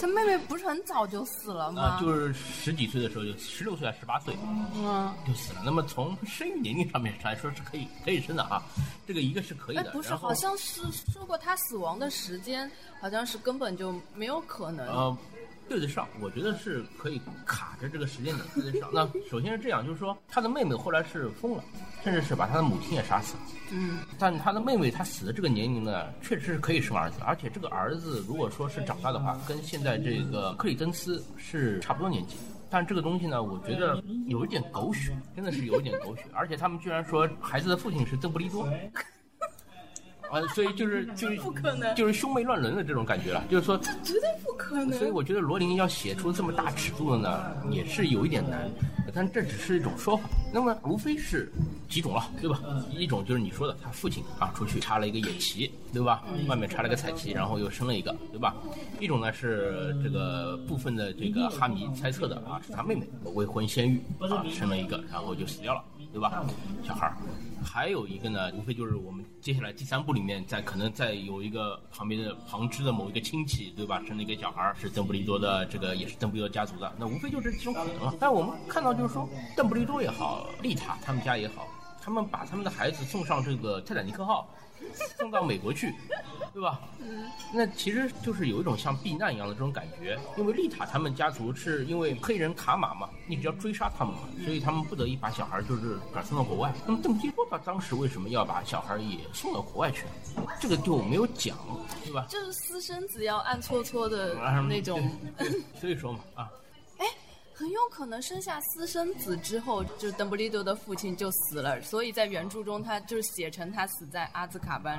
[0.00, 1.82] 他妹妹不是很早就死了吗？
[1.82, 4.34] 啊，就是十几岁的时候，就十六岁还是十八岁？
[4.74, 5.03] 嗯。
[5.26, 5.62] 就死了。
[5.64, 8.62] 那么从生育年龄上面来说是可以可以生的啊，
[9.06, 9.90] 这个一个是可以的。
[9.90, 14.86] 不是，好像是说过他死亡的时间，好像是根本就没有可能。
[14.86, 15.16] 呃，
[15.68, 18.90] 对得上，我觉得是可以卡着这个时间点对得上。
[18.92, 21.64] 那首先是这样，就是说他的妹妹后来是疯了，
[22.02, 23.40] 甚至是把他的母亲也杀死了。
[23.70, 23.98] 嗯。
[24.18, 32.36] 但他的妹妹她死的这个年龄呢，确实是可以生儿子，而且这个儿子如果说是长大的话，跟现在这个克里登斯是差不多年纪。
[32.74, 36.24] 但这个东西呢，我觉得有一点狗血，真的是有一点狗血。
[36.32, 38.68] 而且他们居然说孩子的父亲是邓布利多，
[40.34, 43.44] 啊，所以就是 就是不可能，就是兄妹乱伦的这种感觉了。
[43.50, 44.92] 就是说这，绝对不可能。
[44.98, 48.68] 所以我觉得罗琳要写出这么大尺度的呢，也是有一点难。
[49.16, 51.52] 但这只是一种说法，那么无非是
[51.88, 52.60] 几种了，对吧？
[52.90, 56.24] 一种就是你说的，他父亲啊出去插了一个野旗，对吧？
[56.48, 58.56] 外面插了个彩旗，然后又生了一个，对吧？
[58.98, 66.44] 一种呢是这个部分的这个哈迷猜测的啊，是他妹妹未婚先孕啊生了一个，然后就死掉了，对吧？
[66.84, 67.14] 小孩儿。
[67.64, 74.02] 还有一个呢，无非就是我们接下来第三部里面，在可能在有一个旁边的旁支的某一个亲戚，对吧？
[74.06, 76.92] 生了一个小孩儿，是邓布利多的，这个也是邓布利多家族的。
[76.98, 78.14] 那无非就这几种可能啊。
[78.20, 81.66] 但我们看到就是说，邓布利多也好，丽塔他们家也好，
[82.02, 84.48] 他们把他们的孩子送上这个泰坦尼克号。
[85.18, 85.94] 送到美国去，
[86.52, 86.80] 对吧？
[87.00, 96.72] 嗯，那其实就是有一种像避难一样的这种感觉，因为丽塔他们家族是因为黑人卡马嘛，一直要追杀他们嘛，所以他们不得已把小孩就是转送到国外。
[96.86, 100.04] 那么邓布利多他当时为什么要把小孩也送到国外去？
[100.60, 101.56] 这个就没有讲，
[102.04, 102.26] 对吧？
[102.28, 104.34] 就是私生子要暗搓搓的
[104.68, 105.10] 那种，
[105.80, 106.50] 所以说嘛，啊。
[107.56, 114.98] 很有可能生下私生子之后，就邓布利多的父亲就死了，所以在原著中他就是写成他死在阿兹卡班。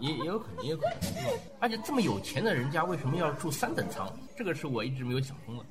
[0.00, 1.38] 也也有可能，也有可能。
[1.60, 4.10] 而且这么有钱的人家为什么要住三等舱？
[4.34, 5.64] 这个是我一直没有想通的。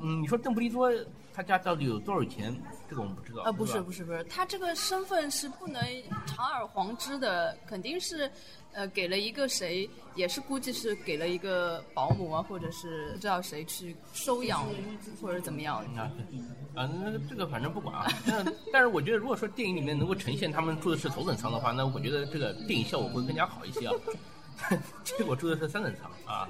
[0.00, 0.90] 嗯，你说邓布利多
[1.32, 2.54] 他家到底有多少钱？
[2.88, 3.42] 这个我们不知道。
[3.44, 5.80] 啊，不是不是不是，他这个身份是不能
[6.26, 8.28] 堂而皇之的，肯定是。
[8.72, 14.64] 呃，给了一个谁，也是估计是给了一个保姆啊，或者是不知道谁去收养，
[15.20, 16.10] 或者怎么样啊？
[16.74, 18.06] 啊，那个这个反正不管啊。
[18.72, 23.94] 但是我觉得，如果说电影里面能够呈现他们住的是头等舱的话，那我觉得这个电影效果会更加好一些啊。
[25.02, 26.48] 结果住的是三等舱啊，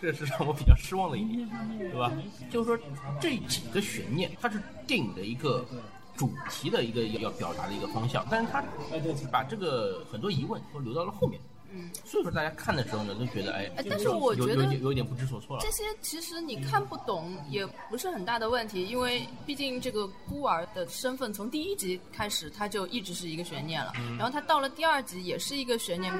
[0.00, 1.48] 这是让我比较失望的一点，
[1.78, 2.12] 对吧？
[2.50, 2.78] 就是说
[3.20, 5.66] 这几个悬念，它是电影的一个。
[6.16, 8.64] 主题的一个要表达的一个方向，但是他
[9.30, 11.38] 把这个很多疑问都留到了后面，
[11.76, 15.70] 嗯，所以说大家看的时候呢，都觉得哎哎，但是我觉得有点不知所措了这。
[15.70, 26.12] 些其实你看不懂也不是很大的问题，因为毕竟这个孤儿的身份从第一集开始他就一直是一个悬念了，然后他到了第二集也是一个悬念，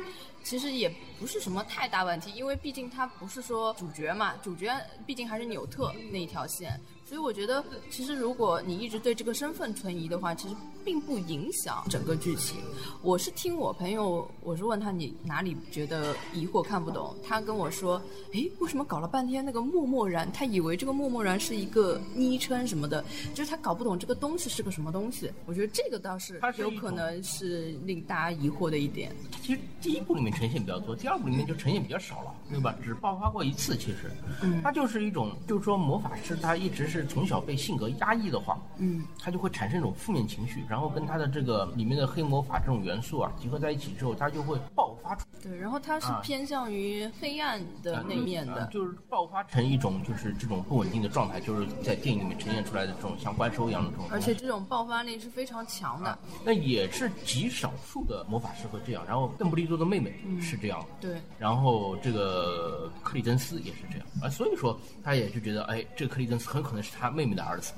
[0.45, 4.71] 其实也不是什么太大问题，因为毕竟他不是说主角嘛，主角
[5.07, 6.79] 毕竟还是纽特那一条线。
[7.09, 12.57] 所以我觉得，其实如果你一直对这个身份存疑的话，其实并不影响整个剧情。
[13.01, 25.31] 我是听我朋友，我是问他你哪里觉得疑惑看不懂，他跟我说，诶，为什么搞了半天那个默默然，他以为这个默默然是一个昵称什么的，就是他搞不懂这个东西是个什么东西。
[25.47, 29.14] 我觉得这个倒是有可能是令大家疑惑的一点。
[29.42, 32.77] 其实第一部里面呈现比较多，第二部里面就呈现比较少了，对吧？
[32.83, 34.11] 只爆发过一次，其实，
[34.42, 48.55] 嗯它就是一种，就是说魔法师他一直是从小被性格压抑的话，嗯，他就会产生一种负面情绪，然后跟他的这个里面的黑魔法这种元素啊结合在一起之后，他就会爆发出对，然后他是啊偏向于黑暗的那面的。
[48.55, 54.07] 啊就是爆发成一种就是这种不稳定的状态，就是在电影里面呈现出来的这种像怪兽一样的这种。
[54.11, 67.73] 而且这种爆发力是非常强的，那也是极少数的魔法师会这样，然后邓布利多的妹妹是这样的，对，然后这个克里登斯也是这样啊，所以说他也就觉得，哎，这个克里登斯很可能是他妹妹的儿子，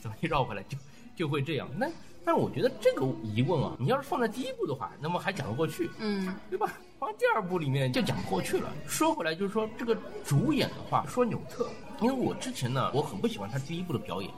[0.00, 0.78] 怎么一绕回来就
[1.16, 1.68] 就会这样。
[1.76, 1.88] 那
[2.28, 6.74] 但是我觉得这个疑问啊，你要是放在第一部的话，那么还讲得过去，嗯，对吧？
[6.98, 8.70] 放在第二部里面就讲不过去了。
[8.86, 11.66] 说回来就是说，这个主演的话，说纽特，
[12.02, 14.30] 因为我之前呢，我很不喜欢他第一部的表演，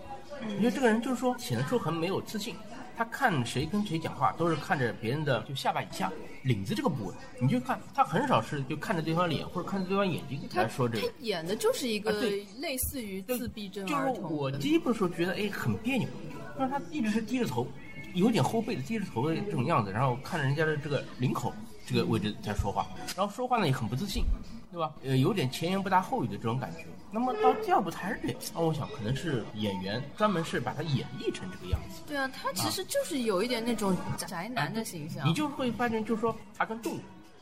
[0.59, 2.55] 因为这个人就是说显得出很没有自信。
[2.97, 6.13] 他看谁跟谁讲话，都是看着别人的就下巴以下
[6.45, 11.15] 领子这个部位，你就看他很少是就看着对方脸或者看着对方眼睛他来说这个他。
[11.23, 12.13] 演的就是一个
[12.61, 16.07] 类似于自闭症就是我第一部的时候觉得哎很别扭，
[16.61, 17.67] 但是他一直是低着头，
[18.13, 21.51] 有点后背的低着头的这种样子，然后看着人家的这个领口
[21.87, 24.25] 这个位置在说话，然后说话呢也很不自信，
[24.71, 24.93] 对吧？
[25.03, 26.85] 呃，有点前言不搭后语的这种感觉。
[27.11, 32.03] 那么到第二部他还是这样，那我想可能是演员专门是把他演绎成这个样子。
[32.07, 35.27] 对啊，他其实就是有一点那种宅男的形象。
[35.27, 37.01] 你就会发现，就是说他跟动物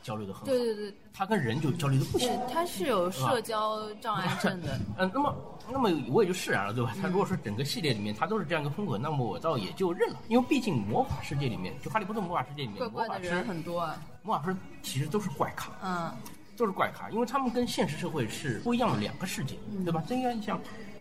[0.09, 2.29] 交流的很好，对对对他跟人就交流的不行。
[2.29, 4.81] 对，他是有社交障碍症的。
[4.97, 5.37] 嗯，那么，
[5.71, 6.95] 那么我也就释然了，对吧？
[7.03, 16.11] 他如果说整个系列里面他都是这样一个风格，那么我倒也就认了，因为毕竟魔法世界里面，就哈利波特魔法世界里面，怪怪魔法师的人很多啊，魔法师其实都是怪咖，嗯，
[16.57, 20.03] 都是怪咖，因为他们跟现实社会是不一样的两个世界，对吧？
[20.09, 20.59] 这样你想。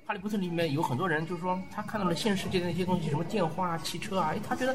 [0.07, 4.71] 哈利波特里面有很多人，就是说他看到了现实世界的那些东西，什么电话啊、汽车啊，哎，他觉得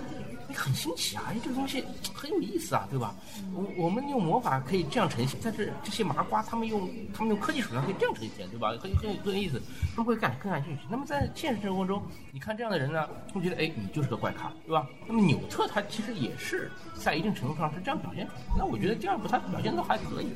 [0.47, 3.15] 哎很新奇啊，哎，这个东西很有意思啊，对吧？
[3.55, 8.69] 我我们用魔法可以这样呈现，但是这些麻瓜他们用他们用科技手段可以这样呈现，对吧？
[8.73, 9.59] 很很有很有意思，
[9.97, 10.83] 他们会感更感兴趣。
[10.91, 14.87] 那么在现实生活中，你看这样的人呢，会觉得哎，你就是个怪咖，对吧？
[15.07, 18.43] 那么纽特他其实也是在一定程度上是这样表现出来。
[18.59, 20.27] 那我觉得第二部他表现的还可以，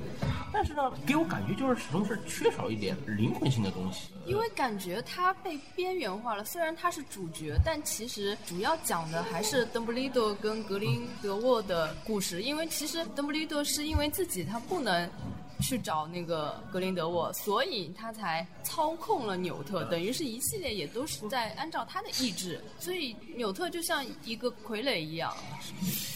[0.51, 4.09] 但是呢，给我感觉就是始终是缺少一点灵魂性的东西。
[4.25, 6.45] 因为感觉觉得他被边缘化了。
[6.45, 12.41] 虽然他是主角，但其实主要讲的还是邓布利多跟格林德沃的故事。
[12.43, 15.11] 因为其实邓布利多是因为自己他不能。
[15.61, 25.35] 去找那个格林德沃，所以他才操控了纽特，等于是一系列也都是在按照他的意志， 所以纽特就像一个傀儡一样，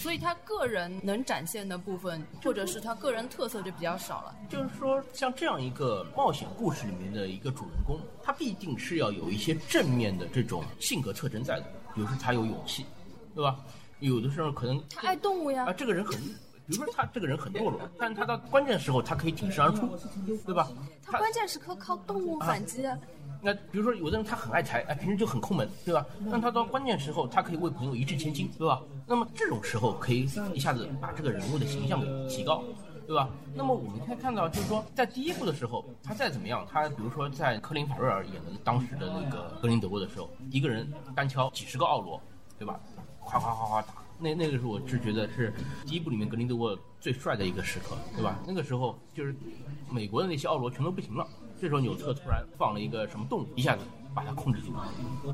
[0.01, 4.35] 所以他个人能展现的部分，或者是他个人特色就比较少了。
[4.49, 12.85] 就是说，像这样一个冒险故事里面的一个主人公，他必定是要有一些正面的这种性格特征在的，比如说他有勇气，
[13.35, 13.59] 对吧？
[13.99, 16.19] 有的时候可能他爱动物呀啊，，这个人很，
[16.67, 19.89] 比如说他这个人很懦弱，但是他到关键时候他可以挺身而出，
[20.45, 20.69] 对吧？
[21.05, 22.97] 他关键时刻靠动物反击啊。
[23.43, 26.05] 那比如说，有的人他很爱财，哎，平时就很抠门，对吧？
[26.19, 28.79] 那他到关键时候，他可以为朋友一掷千金，对吧？
[29.07, 32.63] 那么这种时候可以一下子把这个人物的形象给提高，
[33.07, 33.27] 对吧？
[33.55, 42.21] 那么我们可以看到，就是说，在第一部的时候，他再怎么样，他比如说在科林·法瑞尔演的当时的那个格林德沃的时候，一个人单挑几十个奥罗，
[42.59, 42.79] 对吧？
[43.19, 43.93] 夸夸夸夸打。
[44.21, 45.51] 那那个时候我是觉得是
[45.85, 48.39] 第一部里面格林德沃最帅的一个时刻，对吧？
[48.45, 49.35] 那个时候就是
[49.89, 51.27] 美国的那些奥罗全都不行了，
[51.59, 53.81] 这时候纽特突然放了一个什么动物，一下子
[54.13, 54.93] 把他控制住了。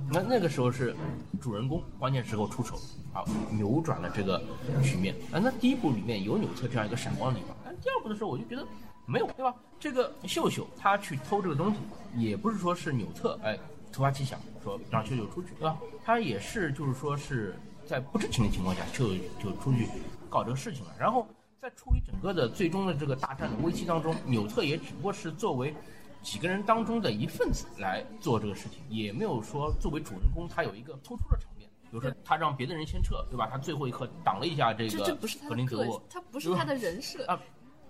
[0.10, 0.96] 那那个时候是
[1.42, 2.76] 主人公关键时候出手，
[3.14, 4.42] 啊，扭转了这个
[4.82, 5.14] 局面。
[5.34, 8.66] 啊，那第一部里面有纽特这样一个闪光的地方，但第二部的时候我就觉得
[9.06, 9.54] 没有，对吧？
[9.78, 11.78] 这个秀秀他去偷这个东西，
[12.16, 13.60] 也不是说是纽特哎
[13.92, 15.78] 突发奇想说让秀秀出去，对吧？
[16.06, 19.88] 他也是就是说是在不知情的情况下就就出去
[20.30, 21.26] 搞这个事情了，然后。
[21.60, 25.76] 在处于整个的最终的这个大战的危机当中，纽特也只不过是作为
[26.22, 31.68] 几个人当中的一份子来做这个事情，也没有说作为主人公他有一个突出的场面。
[31.90, 33.50] 比如说他让别的人先撤，对吧？
[33.52, 35.18] 他最后一刻挡了一下这个
[35.50, 37.26] 格林德沃，，他不是他的人设。
[37.26, 37.42] 啊，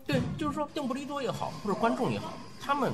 [0.05, 2.91] 对，就是说邓布利多也好，或者观众也好，他们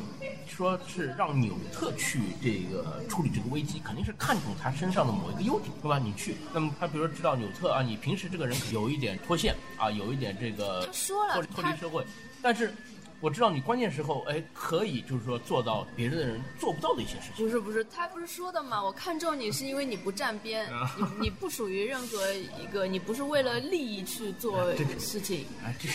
[0.47, 5.97] 说是让纽特去这个处理这个危机，肯定是看中他身上的某一个优点，对吧？
[5.97, 12.05] 你去，那么他比如说知道纽特啊，你平时这个人有一点脱线啊，有一点这个他说了脱脱离社会，
[12.41, 12.73] 但是
[13.19, 17.45] 我知道你关键时候哎可以就是说做到别人的人做不到的一些事情。
[17.45, 18.83] 不是不是，他不是说的嘛？
[18.83, 25.45] 我看中你是因为你不站边，啊你 你不属于任何一个，你不是为了利益去做这个事情。
[25.63, 25.87] 啊，这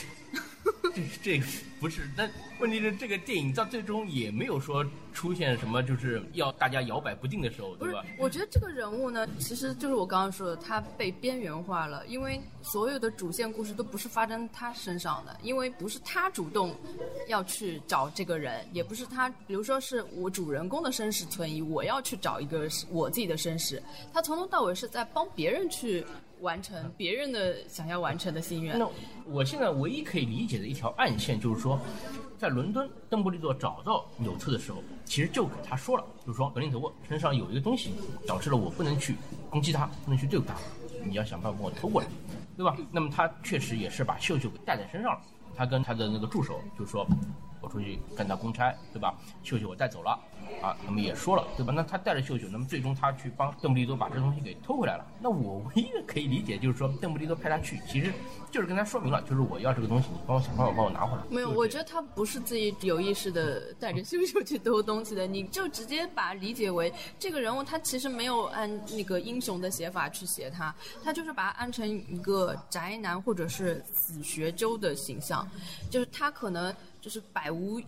[1.23, 1.43] 这这
[1.81, 16.75] 不是，但问题是这个电影到最终也没有说出现什么就是要大家摇摆不定的时候，对吧？，我觉得这个人物呢，其实就是我刚刚说的，他被边缘化了，因为所有的主线故事都不是发生他身上的，因为不是他主动
[17.29, 26.05] 要去找这个人，也不是他，比如说是我主人公的身世存疑，我要去找一个我自己的身世，他从头到尾是在帮别人去
[26.41, 28.79] 完成别人的想要完成的心愿。
[28.79, 28.89] 那
[29.27, 31.81] 我现在唯一可以理解的一条暗线就是说，
[32.39, 37.93] 在伦敦邓布利多找到纽特的时候，其实就给他说了，就是说格林德沃身上有一个东西，
[38.27, 39.15] 导致了我不能去
[39.51, 40.55] 攻击他，不能去对付他，
[41.05, 42.09] 你要想办法给我偷过来，
[42.57, 42.77] 对吧？
[42.93, 45.21] 那么他确实也是把秀秀给带在身上了，
[45.57, 47.07] 他跟他的那个助手就说。
[47.61, 49.15] 我出去干他公差，对吧？
[49.43, 50.19] 秀秀我带走了，
[50.63, 51.73] 啊，那么也说了，对吧？
[51.75, 55.07] 那他带着秀秀，那么最终他去帮邓布利多把这东西给偷回来了。
[55.21, 58.13] 那我唯一的可以理解就是说，邓布利多派他去，其实
[58.51, 61.23] 就是跟他说明了，就是我要这个东西，你帮我想办法帮我拿回来。
[61.31, 75.47] 没有，我觉得他不是自己有意识的带着秀秀去偷东西的，你就直接把理解为这个人物，他其实没有按那个英雄的写法去写他，他就是把他安成一个宅男或者是死学究的形象，
[75.91, 77.81] 就是他可能就是百无。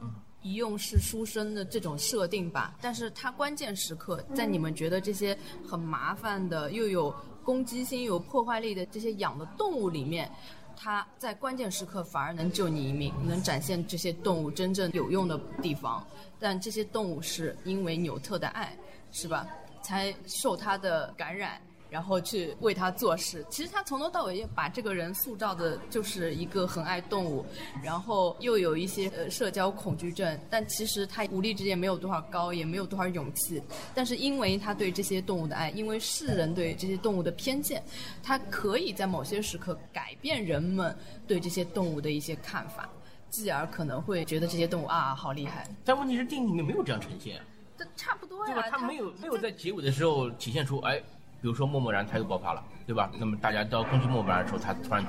[0.42, 5.36] 一用是书生的这种设定吧，但是他关键时刻，在你们觉得这些
[5.68, 10.32] 很麻烦的，又有攻击性、又有破坏力的这些养的动物里面，
[10.74, 16.02] 它在关键时刻反而能救你一命，能展现这些动物真正有用的地方。
[16.38, 18.74] 但这些动物是因为纽特的爱，
[19.12, 19.46] 是吧，
[19.82, 21.60] 才受他的感染。
[21.90, 27.44] 然后去为他做事，其实他从头到尾也把这个人塑造的就是一个很爱动物，
[27.82, 33.60] 然后又有一些呃社交恐惧症，但其实他武力值也没有多少高，也没有多少勇气，
[33.94, 37.82] 但是因为他对这些动物的爱，因为世人对这些动物的偏见，
[38.22, 42.88] 他可以在某些时刻改变人们对这些动物的一些看法，
[43.30, 45.68] 继而可能会觉得这些动物啊好厉害。
[45.84, 47.40] 但问题是电影里面没有这样呈现，
[47.76, 48.70] 这差不多呀，对吧？
[48.70, 51.02] 他没有没有在结尾的时候体现出，哎，
[51.40, 53.10] 比如说默默然他又爆发了，对吧？
[53.18, 55.04] 那么大家都要攻击默默然的时候，他突然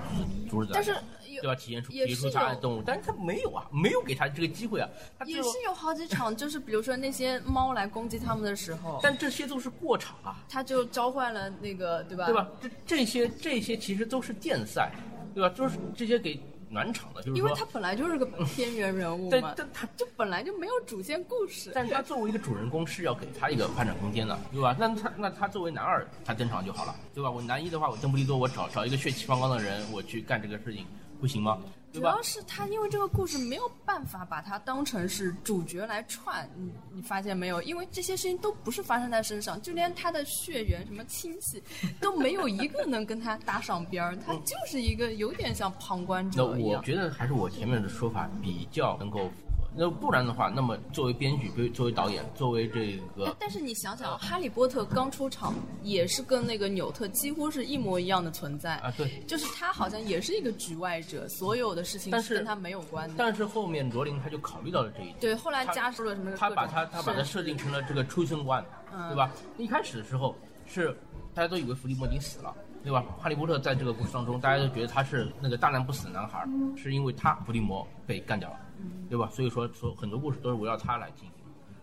[0.72, 0.96] 但是
[1.42, 1.56] 对吧？
[1.56, 12.26] 体现出也体现出他爱动物，但是他没有啊，没有给他这个机会啊，他也是有好几场，就是比如说那些猫来攻击他们的时候，但这些都是过场啊，他就召唤了那个，对吧？
[12.26, 12.48] 对吧？
[12.62, 14.92] 这这些这些其实都是垫赛，
[15.34, 15.50] 对吧？
[15.56, 16.40] 就是这些给
[16.72, 21.72] 暖场的，就是说因为他本来就是个边缘人物但嘛，但他就本来就没有主线故事。
[21.76, 24.76] 但是他作为一个主人公是要给他一个发展空间的，对吧？
[24.80, 27.30] 那他那他作为男二，他登场就好了，对吧？
[27.30, 30.86] 我男一的话，我邓布利多，我找找一个血气方刚的人，我去干这个事情，
[31.20, 31.60] 不行吗？
[31.94, 32.22] 主要？
[32.22, 37.62] 是他因为这个故事没有办法把他当成是主角来串，你你发现没有？
[37.62, 41.62] 因为这些事情都不是发生在身上，就连他的血缘什么亲戚
[42.00, 46.80] 都没有一个能跟他搭上边儿，他就是一个有点像旁观者一样。
[46.80, 49.30] 我觉得还是我前面的说法比较能够。
[49.74, 59.24] 那不然的话，那么作为编剧，作为导演，作为这个但是你想想，哈利波特刚出场也是跟那个纽特几乎是一模一样的存在啊，对。
[59.26, 63.16] 就是他好像也是一个局外者，所有的事情但是是跟他没有关的。
[63.18, 65.16] 但是后面罗琳他就考虑到了这一点。
[65.20, 66.32] 对，后来加入了什么？
[66.36, 69.32] 他把他他把它设定成了这个 chosen one，、嗯对吧？
[69.58, 70.96] 一开始的时候是
[71.34, 72.54] 大家都以为伏地魔已经死了，
[72.84, 73.06] 对吧？
[73.22, 78.60] 哈利波特在这个故事当中，大家都觉得他是那个大难不死的男孩，是因为他伏地魔被干掉了，
[79.10, 79.30] 对吧？
[79.32, 81.32] 所以说说很多故事都是围绕他来进行。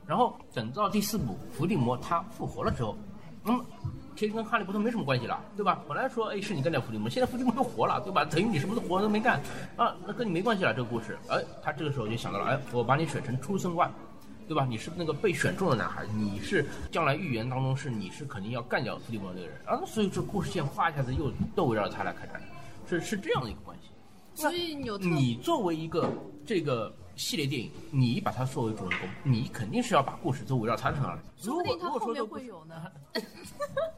[0.06, 2.96] 然后等到第四部伏地魔他复活了之后，
[3.44, 3.64] 那么
[4.16, 5.82] 其实跟哈利波特没什么关系了，对吧？
[5.86, 8.24] 本来说哎是你干掉伏地魔，现在伏地魔又活了，对吧？
[8.24, 9.40] 等于你什么都活都没干
[9.76, 11.18] 啊，那跟你没关系了这个故事。
[11.28, 13.90] 哎，他这个时候就想到了，哎，我把你选成出生官。
[14.48, 14.64] 对吧？
[14.64, 22.40] 你是那个被选中的男孩，你是将来预言当中是你是肯定要干掉伏地魔那个人啊，所以这故事线哗一下子又都围绕着他来开展，
[22.88, 23.90] 是是这样的一个关系。
[24.32, 26.10] 所以你作为一个
[26.48, 32.90] 这个系列电影，你把它作为主人公，你肯定是要把故事都围绕他身上如果后面如果说这个会有呢。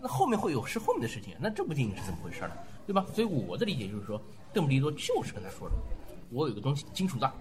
[0.03, 2.51] 那后面会有是后面的事情，那这部电影是怎么回事呢？
[2.89, 3.07] 对吧？
[3.14, 4.20] 所以我的理解就是说，
[4.53, 5.77] 邓布利多就是跟他说的，
[6.29, 7.33] 我有个东西，金属的，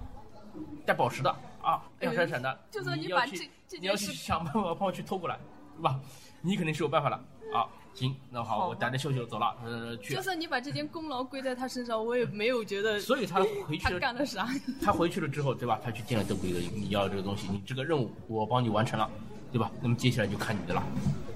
[0.85, 5.39] 带宝石的啊，亮闪闪的，哎就算你你要去把这这你要去想办法帮我去偷过来，
[5.75, 5.99] 对吧？
[6.41, 7.15] 你肯定是有办法了
[7.51, 7.65] 啊。
[7.99, 10.21] 行，那好，我带着秀秀走了，呃，去就。
[10.21, 14.47] 算你把这件功劳归在他身上，我也没有觉得所以他回去他了，干了啥。
[14.81, 15.77] 他回去了之后，对吧？
[15.83, 19.09] 他去见了邓布利多，你要这个东西，你这个任务我帮你完成了，
[19.51, 19.69] 对吧？
[19.81, 20.81] 那么接下来就看你的了，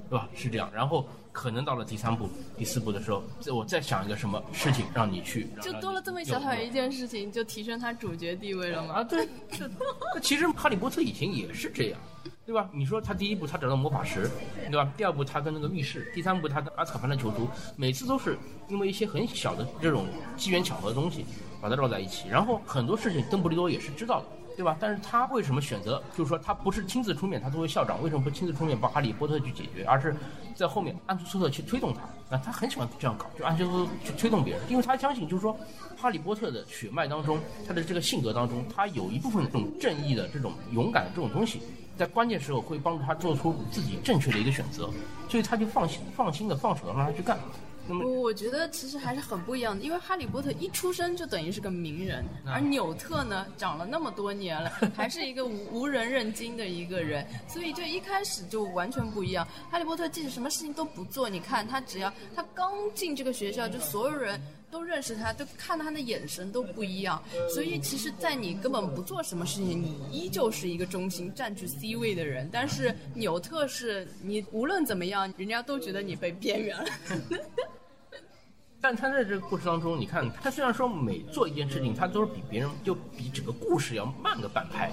[0.08, 0.26] 对吧？
[0.34, 0.70] 是这样。
[0.72, 8.94] 然后可能到了第三步、第四步的时候，再我再想一个什么事情让你去，让就多了这么小小一件事情，就提升他主角地位了吗？
[8.94, 9.68] 啊，对，这
[10.14, 11.98] 那其实哈利波特以前也是这样，
[12.46, 12.70] 对吧？
[12.72, 14.30] 你说他第一部他找到魔法石，
[14.70, 14.90] 对吧？
[14.96, 20.06] 第二部他跟那个密室，第三部他跟阿斯卡班的囚徒，每次都是因为一些很小的这种
[20.36, 21.26] 机缘巧合的东西
[21.60, 24.26] 把它绕在一起，然后很多事情邓布利多也是知道的。
[24.56, 24.76] 对吧？
[24.78, 30.14] 但是他为什么选择，就是说他不是亲自出面，他作为校长，为什么不亲自出面帮哈利波特去解决，而是
[30.54, 32.36] 在后面暗搓搓的去推动他？
[32.36, 35.56] 啊，他很喜欢这样搞，就暗搓搓去推动别人，因为他相信，就是说，
[35.96, 41.60] 哈利波特的血脉当中，他的这个性格当中，他有一部分这种正义的、这种勇敢的这种东西，
[41.96, 44.88] 在关键时候会帮助他做出自己正确的一个选择，
[45.28, 47.38] 所以他就放心放心的放手让他去干。
[47.86, 59.46] 那么我我觉得其实还是很不一样的，因为哈利波特一出生就等于是个名人，而纽特呢长了那么多年了，还是一个无 无人认经的一个人，所以就一开始就完全不一样。
[59.70, 64.40] 哈利波特即使什么事情都不做，你看他只要他刚进这个学校，就所有人。
[64.74, 72.50] 都认识他，都看他的眼神都不一样，所以其实，在你根本不做什么事情，你依旧是一个中心、占据 C 位的人。
[72.52, 76.84] 但是纽特是你无论怎么样，人家都觉得你被边缘了。
[78.82, 84.90] 但他在这个故事当中，你看他虽然说每做一件事情，他都是比别人就比整个故事要慢个半拍，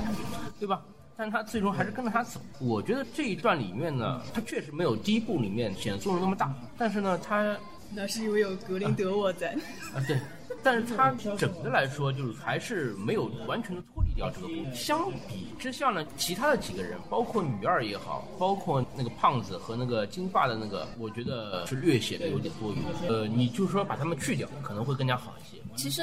[0.60, 0.80] 对吧？
[1.18, 2.40] 但他最终还是跟着他走。
[2.60, 7.58] 我觉得这一段里面呢，他确实没有第一部里面显得作用那么大，但是呢，他
[7.94, 9.54] 那是因为有格林德沃在。
[9.94, 10.18] 啊对，
[10.64, 14.76] 但是他整的来说，就是还是没有完全的脱离掉这个故事。
[14.76, 22.78] 相比之下呢，其他的几个人，包括女二也好，包括那个胖子和那个金发的那个，我觉得是略显得有点多余。
[23.08, 25.62] 呃，你就是说把他们去掉，可能会更加好一些。
[25.76, 26.02] 其实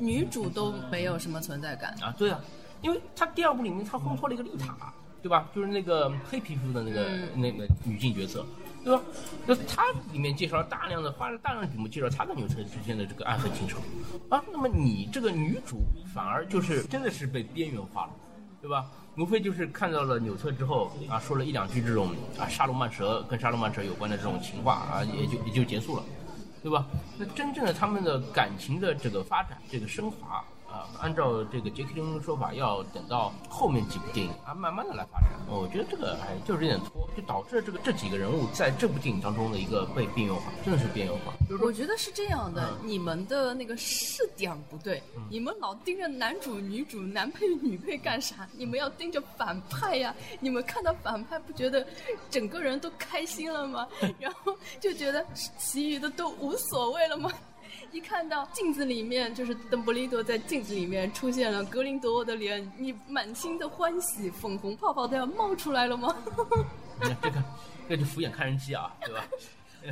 [0.00, 1.94] 女主都没有什么存在感。
[2.02, 2.40] 啊，对啊，
[2.82, 5.48] 因为她第二部里面她烘托了一个丽塔，对吧？
[5.54, 8.44] 就是那个黑皮肤的那个、那个女性角色，
[8.84, 9.02] 对吧？
[9.46, 9.82] 那他
[10.12, 13.78] 里面介绍了大量的花了大量笔墨介绍他跟纽特之间的这个爱恨情仇
[14.28, 14.44] 啊。
[14.52, 15.78] 那么你这个女主
[16.14, 18.10] 反而就是真的是被边缘化了，
[18.60, 18.86] 对吧？
[19.16, 26.02] 无非就是看到了纽特之后啊，说了一两句这种啊沙罗曼蛇跟沙罗曼蛇有关的这种情话啊，也就也就结束了。
[26.62, 26.86] 对吧？
[27.18, 30.42] 那真正的他们的感情的这个发展、这个升华
[30.74, 35.30] 啊，按照这个杰克林的说法，要等到后面几部电影啊，慢慢的来发展。
[35.46, 41.32] 我觉得这个哎，就是有点拖，就导致这个这几个人物在这部电影当中的一个被边缘化，真的是边缘化。
[41.62, 45.00] 我觉得是这样的，你们的那个视点不对，
[45.30, 48.48] 你们老盯着男主、女主、男配、女配干啥？
[48.56, 50.12] 你们要盯着反派呀！
[50.40, 51.86] 你们看到反派不觉得
[52.30, 53.86] 整个人都开心了吗？
[54.18, 55.24] 然后就觉得
[55.56, 57.30] 其余的都无所谓了吗？
[57.94, 66.16] 一看到镜子里面，就是邓布利多在镜子里面出现了格林德沃的脸，你满心的欢喜，粉红泡泡都要冒出来了吗？
[67.00, 67.42] 这个，
[67.88, 69.24] 这就敷衍看人机啊，对吧？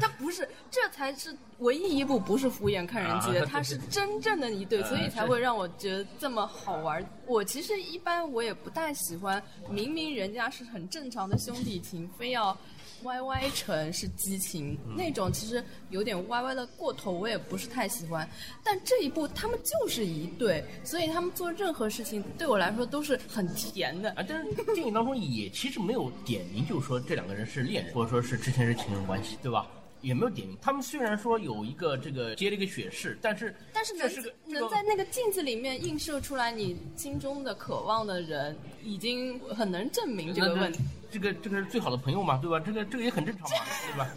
[0.01, 7.07] 他不是，这才是唯一一部不是敷衍看人机的，啊他是真正的一对，啊所以才会让我觉得这么好玩。
[7.27, 12.57] 我其实一般我也不太喜欢，明明人家是很正常的兄弟情，非要
[13.05, 18.29] 歪歪城是激情那种，其实有点歪歪的过头，我也不是太喜欢。
[18.65, 24.11] 但这一部他们就是一对，所以他们做任何事情对我来说都是很甜的。
[24.11, 29.67] 啊，但是电影当中也其实没有点名，就是说这两个人是恋人，或者说是之前是情人关系，对吧？
[30.03, 30.59] 也没有点名。
[30.61, 40.81] 他们虽然说有一个这个接了一个血誓，但是但是能能在那个镜子里面映射出来你心中的渴望的人，已经很能证明这个问题。
[41.11, 42.59] 这个这个是最好的朋友嘛，对吧？
[42.61, 44.11] 这个这个也很正常嘛，对吧？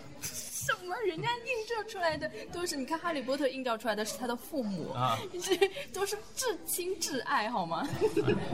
[0.65, 0.95] 什么？
[1.05, 5.55] 人家映射出来的都是你看《哈利波特》映照出来的是他的父母啊，这
[5.93, 7.87] 都是至亲至爱，好吗？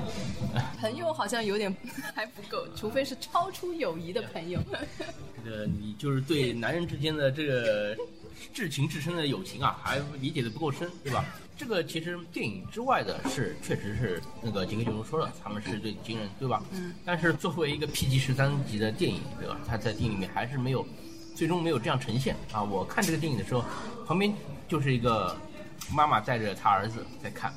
[0.79, 1.73] 朋友好像有点
[2.13, 4.59] 还不够，除非是超出友谊的朋友。
[5.43, 7.95] 这个你就是对男人之间的这个
[8.53, 11.23] 至情至深的友情啊，还理解的不够深，对吧？
[11.57, 16.61] 这个其实电影之外的是，确实是那个杰克·琼斯说了，他们是对情人，对吧？
[16.71, 16.93] 嗯。
[17.05, 19.57] 但是作为一个 PG 十三级的电影，对吧？
[19.67, 20.85] 他在电影里面还是没有，
[21.35, 22.61] 最终没有这样呈现啊。
[22.61, 23.63] 我看这个电影的时候，
[24.05, 24.33] 旁边
[24.67, 25.35] 就是一个
[25.93, 27.53] 妈妈带着她儿子在看，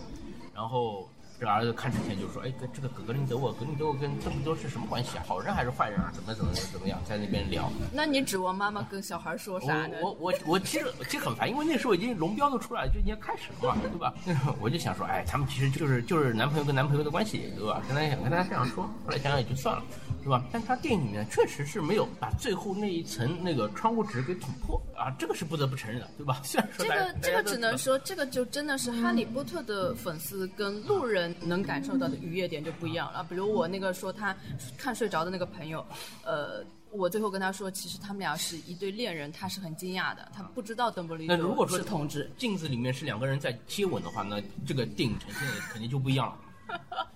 [0.54, 1.08] 然后。
[1.44, 5.24] 这个儿子看之前就说，哎，跟这个格林德沃，格林德沃跟邓布利多是什么关系啊？
[5.28, 6.10] 好人还是坏人啊？
[6.14, 7.70] 怎么怎么怎么样，在那边聊。
[7.92, 9.98] 那你指望妈妈跟小孩说啥呢？
[10.00, 14.14] 我我我我其实其实很烦，因为那时候已经龙标都出来了，就已经开始了嘛，对吧？
[14.24, 17.82] 那时候我就想说，哎，他们其实就是就是男朋友跟男朋友的关系，对吧？
[17.86, 19.84] 跟他想跟他这样说，后来想想也就算了，
[20.22, 20.42] 对吧？
[20.50, 26.40] 但他电影里面确实是没有把最后那一层那个窗户纸给捅破啊，这个是不得不承认的，对吧？
[26.44, 27.76] 虽然说这个这个只能。
[27.76, 33.22] 说，这个就真的是哈利波特的粉丝跟路人能感受到的愉悦点就不一样了。
[33.28, 34.34] 比如我那个说他
[34.78, 35.84] 看睡着的那个朋友，
[36.24, 42.30] 呃，我最后跟他说，其实他们俩是一对恋人，他是很惊讶的，他不知道邓布利多那如果说是同志。
[42.38, 46.28] 镜子里面是两个人在接吻的话，那这个电影呈现的肯定就不一样
[46.68, 47.06] 了，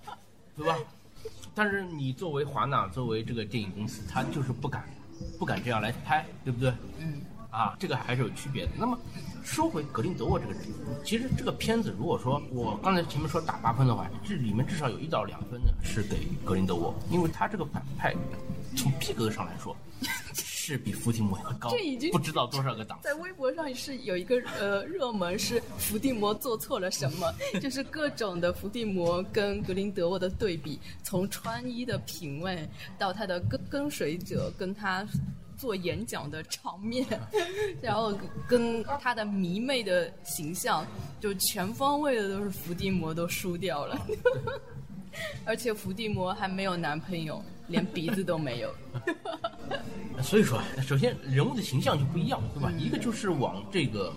[0.55, 0.77] 对吧？
[1.55, 4.87] 但是你作为华纳，作为这个电影公司，他就是不敢，
[5.39, 6.71] 不敢这样来拍，对不对？
[6.99, 7.21] 嗯。
[7.49, 8.71] 啊，这个还是有区别的。
[8.77, 8.97] 那么
[9.43, 10.61] 说回格林德沃这个人，
[11.03, 18.15] 其实这个片子如果说我刚才前面说打八分的话，这里面至少有一到两分呢是给格林德沃，因为他这个反派
[18.77, 19.75] 从逼格上来说
[20.35, 22.99] 是比伏地魔要高，这已经不知道多少个档。
[23.01, 32.69] 在微博上是有一个呃热门是伏地魔做错了什么， 就是各种的伏地魔跟格林德沃的对比，从穿衣的品味
[32.99, 35.03] 到他的跟跟随者跟他。
[35.59, 37.05] 做演讲的场面，
[37.83, 40.87] 然后跟他的迷妹的形象，
[41.19, 43.99] 就全方位的都是伏地魔都输掉了，
[45.43, 48.73] 而且伏地魔还没有男朋友，连鼻子都没有。
[50.23, 52.71] 所以说，首先人物的形象就不一样，对吧？
[52.77, 54.13] 一个就是往这个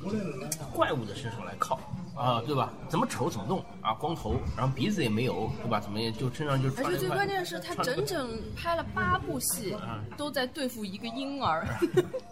[0.72, 1.78] 怪物的身上来靠。
[2.14, 2.72] 啊，对吧？
[2.88, 3.94] 怎么丑怎么弄啊？
[3.94, 5.80] 光头，然后鼻子也没有，对吧？
[5.80, 6.86] 怎么也就身上就穿。
[6.86, 9.74] 而且最关键是，他整整拍了八部戏，
[10.16, 11.66] 都在对付一个婴儿，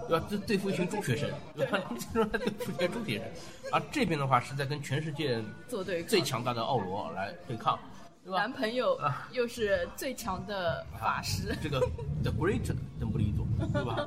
[0.08, 0.26] 对吧？
[0.28, 1.78] 对对付一群中学生，对吧？
[2.12, 7.78] 说对付一群中学生，啊，这边的话是在跟全世界做对最强大的奥罗来对抗，
[8.22, 8.38] 对吧？
[8.38, 8.98] 男朋友
[9.32, 11.80] 又是最强的法师，这个
[12.22, 12.70] The Great
[13.00, 14.06] 邓布利多，对吧？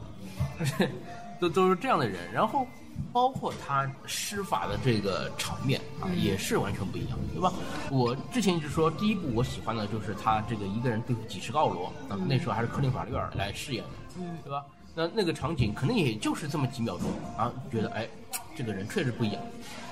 [1.42, 2.68] 都都是这样的人，然后。
[3.12, 7.54] 包括他施法的这个场面啊，也是完全不一样，对吧？
[7.92, 13.90] 我之前一直说，第一部我喜欢的就是他这个一个人对付几十个奥罗，啊，那时候还是克林法利尔来饰演的，
[14.20, 14.66] 嗯，对吧？
[14.96, 18.08] 那那个场景可能也就是这么几秒钟啊，觉得哎，
[18.56, 19.42] 这个人确实不一样。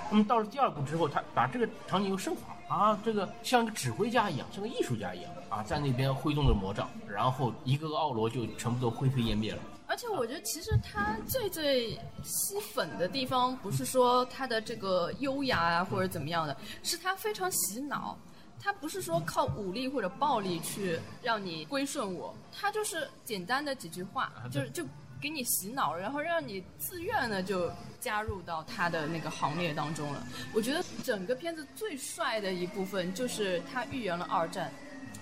[0.10, 9.60] 那么到了第二部之后，他把这个场景又升华啊，这个像个指挥家一样，像个艺术家一样啊，在那边挥动着魔杖，然后一个个奥罗就全部都灰飞烟灭了。
[9.92, 18.18] 而且我觉得，其实他最最吸粉的地方，不是说他的这个优雅啊，或者怎么样的，是他非常洗脑。
[18.58, 24.86] 他不是说靠武力或者暴力去让你归顺我，他就是简单的几句话，就是就
[25.20, 27.70] 给你洗脑，然后让你自愿的就
[28.00, 30.26] 加入到他的那个行列当中了。
[30.54, 34.72] 我觉得整个片子最帅的一部分就是他预言了二战。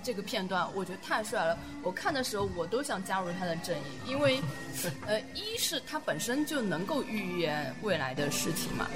[0.04, 4.42] 这个片段我觉得太帅了，我看的时候我都想加入他的阵营，因为，
[5.06, 8.88] 呃，一是他本身就能够预言未来的事情嘛，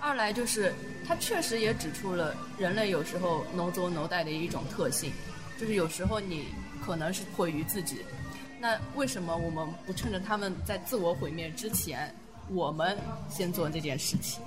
[0.00, 0.72] 二来就是
[1.06, 5.12] 他确实也指出了人类有时候 no 作 no die 的一种特性，
[5.58, 6.48] 就是有时候你
[6.84, 8.04] 可能是毁于自己，
[8.60, 12.12] 那为什么我们不趁着他们在自我毁灭之前，
[12.48, 12.98] 我们
[13.30, 14.42] 先做这件事情？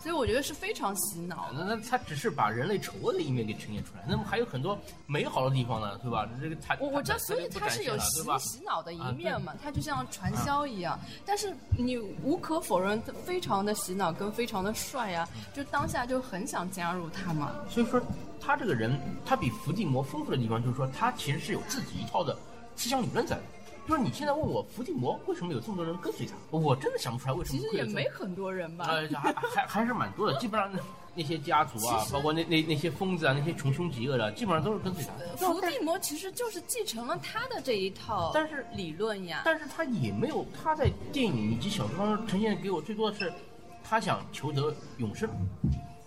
[0.00, 1.50] 所以我觉得是非常洗脑。
[1.54, 6.28] 那那他只是把人类丑恶的一面给呈现出来，那么还有很多美好的地方呢，对吧？
[6.40, 10.98] 这个他我我知道，所以他是有洗洗脑的一面嘛，他就像传销一样。
[11.24, 17.52] 但是你无可否认，非常的洗脑跟非常的帅呀，就当下就很想加入他嘛。
[17.68, 18.00] 所以说，
[18.40, 22.36] 他这个人，他比伏地魔丰富的地方就是说，他其实是有自己一套的
[22.76, 23.42] 思想理论在的。
[23.88, 27.58] 就是你现在问我伏地魔为什么有这么多人跟随他，我真的想不出来为什么。
[27.58, 28.84] 其实也没很多人吧。
[28.86, 30.70] 呃，还还还是蛮多的，基本上
[31.14, 35.12] 那些家族啊，包括那那那些疯子啊，那些穷凶极恶的，基本上都是跟随他。
[35.38, 39.40] 伏地魔其实就是继承了他的这一套，但是理论呀。
[39.42, 43.32] 但是他也没有他在电影以及小说当中呈现给我最多的是，
[43.82, 45.26] 他想求得永生，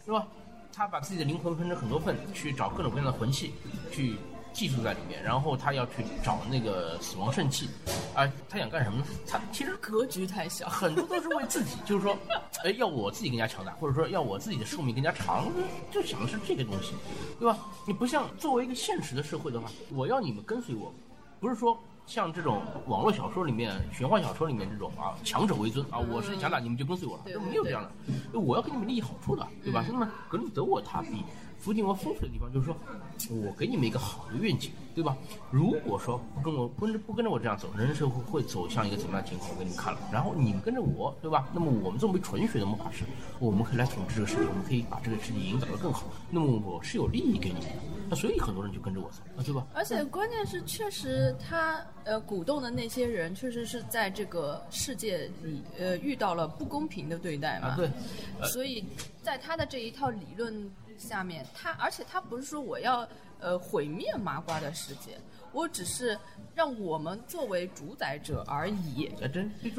[0.05, 0.27] 是吧？
[0.71, 3.53] 他把自己的灵魂分成很多份，去找各种各样的魂器，
[3.91, 4.17] 去。
[4.53, 7.69] 寄宿在里面，然后他要去找那个死亡圣器，
[8.13, 9.05] 啊，他想干什么呢？
[9.27, 12.17] 他其实格局太小，很多都是为自己， 就是说，
[12.63, 15.47] 哎，要我自己更加强大，或者说要我自己的寿命更加长，
[15.91, 16.93] 就想的是这个东西，
[17.39, 17.57] 对吧？
[17.87, 20.93] 你不像作为一个现实的社会的话，我要你们跟随我，
[21.39, 27.83] 不是说像这种网络小说里面、玄幻小说里面这种啊，强者为尊啊，我是强大，你们就跟随我了，没有这样
[28.33, 29.85] 的，我要给你们利益好处的，对吧？
[29.87, 31.23] 那么格鲁德沃他比。
[31.61, 32.75] 伏地魔风水的地方就是说，
[33.29, 35.15] 我给你们一个好的愿景，对吧？
[35.51, 39.51] 如果说不跟我跟着不跟着我这样走，人生会会走向一个怎么样的情况？
[39.51, 39.99] 我给你们看了。
[40.11, 41.47] 然后你们跟着我，对吧？
[41.53, 43.03] 那么我们作为纯血的魔法师，
[43.39, 46.07] 我们可以来统治这个世界，我们可以把这个世界引导得更好。
[46.31, 47.69] 那么我是有利益给你们的。
[48.09, 49.65] 那所以很多人就跟着我走，啊，对吧？
[49.75, 57.67] 而且关键是，确实他呃鼓动的那些人，确实是在这个世界里呃遇到了不公平的对待嘛。
[57.69, 57.89] 啊，对，
[58.47, 58.83] 所以
[59.21, 60.69] 在他的这一套理论
[61.01, 63.07] 下面，他而且他不是说我要
[63.39, 65.17] 呃毁灭麻瓜的世界，
[65.51, 66.17] 我只是
[66.55, 69.11] 让我们作为主宰者而已。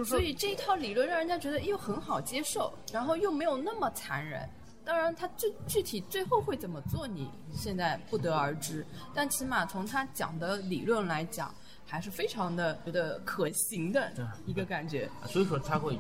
[0.05, 4.49] 所以这一套理论让人家觉得又很好接受，然后又没有那么残忍。
[4.85, 8.85] 当然，他具具体最后会怎么做，你现在不得而知。
[9.15, 11.55] 但起码从他讲的理论来讲，
[11.87, 14.13] 还是非常的觉得可行的
[14.45, 15.09] 一个感觉。
[15.23, 15.97] 啊所以说他会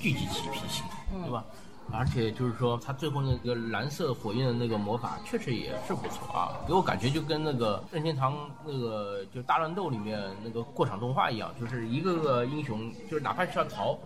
[0.00, 1.44] 聚集起脾气，对吧？
[1.92, 13.96] 而且就是说，他最后那个蓝色火焰的那个魔法确实也是不错啊，给我感觉就跟那个任天堂那个就大乱斗里面那个过场动画一样，就是一个个英雄，就是哪怕是要逃，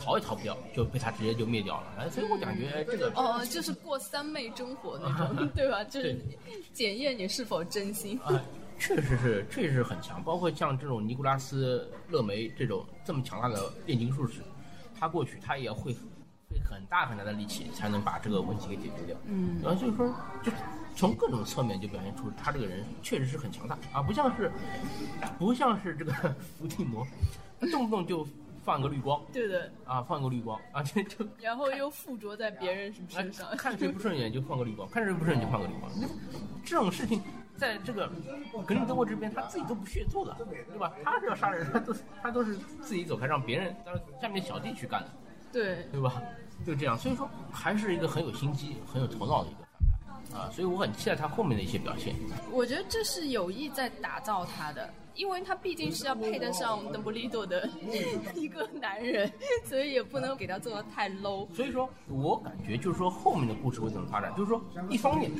[0.00, 1.86] 逃也逃不掉，就被他直接就灭掉了。
[1.98, 5.84] 哎，所以我感觉这个哦，就是过三昧真火那种， 对吧？
[5.84, 6.18] 就是
[6.72, 8.18] 检验你是否真心。
[8.24, 8.42] 啊，
[8.78, 10.20] 确实是，确实是很强。
[10.24, 14.40] 包括像这种尼古拉斯·勒梅这种这么强大的炼金术士，
[14.98, 15.94] 他过去他也会
[16.48, 19.16] 费很大很大的力气才能把这个问题给解决掉。
[19.26, 20.50] 嗯然后所以说，就
[20.96, 24.50] 从各种侧面就表现出他这个人确实是很强大啊，不像是
[25.38, 26.12] 不像是这个
[26.58, 27.06] 伏地魔，
[27.72, 28.26] 动不动就
[28.64, 33.46] 放个绿光对的，啊，放个绿光啊，这就 然后又附着在别人身上。
[33.48, 35.90] 哎看谁不顺眼就放个绿光，看谁不顺眼就放个绿光。
[36.64, 37.22] 这种事情，
[37.56, 38.10] 在这个
[38.66, 40.92] 格林德沃这边，他自己都不屑做的，对吧？
[41.04, 45.08] 他是要杀人，他都他都是自己走开，让别人让下面小弟去干的，
[45.52, 46.22] 对，对吧？
[46.66, 49.60] 就这样，所以说还是一个很有心机、很有头脑的一个
[50.08, 52.14] 反派啊，所以我很期待他后面的一些表现。
[52.50, 57.70] 我觉得这是有意在打造他的，因为他毕竟是要配得上邓布利多的
[58.34, 59.32] 一个男人，
[59.64, 61.46] 所以也不能给他做的太 low。
[61.54, 65.30] 所以说我感觉就是说后面的故事会怎么发展，就是说一方面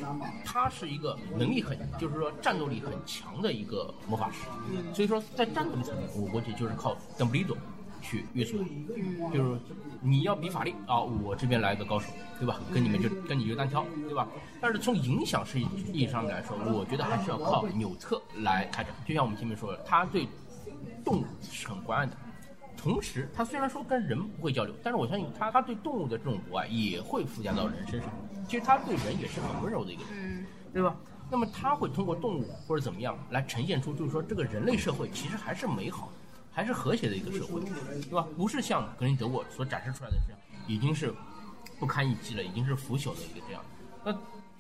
[0.45, 4.47] 他是一个能力很，就是说战斗力很强的一个魔法师，
[4.95, 7.57] 所以说在战斗力层面，我估计就是靠邓布利多
[8.09, 9.61] 去约束他，就是
[10.01, 12.59] 你要比法力啊，我这边来个高手，对吧？
[12.73, 14.27] 跟你们就跟你就单挑，对吧？
[14.61, 18.95] 但是从影响是意义上来说，我觉得还是要靠纽特来开展。
[19.07, 20.27] 就像我们前面说的，他对
[21.05, 22.13] 动物是很关爱的。
[22.77, 28.09] 同时，他虽然说跟人不会交流，但是我相信他他对动物的这种博爱也会附加到人身上。
[28.47, 30.97] 其实他对人也是很温柔的一个人，嗯，对吧？
[31.31, 36.11] 那么他会通过动物或者怎么样来呈现出，就是说这个人类社会其实还是美好，
[36.59, 38.27] 还是和谐的一个社会，对吧？
[38.37, 41.15] 不是像格林德沃所展示出来的这样，已经是
[41.79, 43.63] 不堪一击了，已经是腐朽的一个这样。
[44.05, 44.13] 那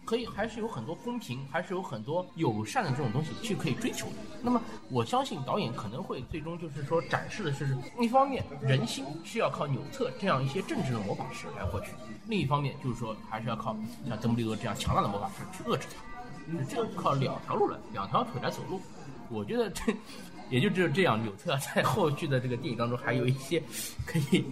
[0.05, 4.12] 可以还是有很多公平，还是有很多友善的这种东西去可以追求的。
[4.40, 11.90] 那么我相信导演可能会最终就是说展示的是，一方面人心是要靠纽特这样一些政治的魔法师来获取，
[12.28, 13.76] 另一方面就是说还是要靠
[14.07, 15.88] 像邓布利多这样强大的魔法师去遏制
[16.46, 18.80] 它，是这样靠两条路来，两条腿来走路。
[19.30, 19.92] 我觉得这
[20.51, 23.62] 也就只有这样，纽特在后续的这个电影当中还有一些
[24.07, 24.44] 可以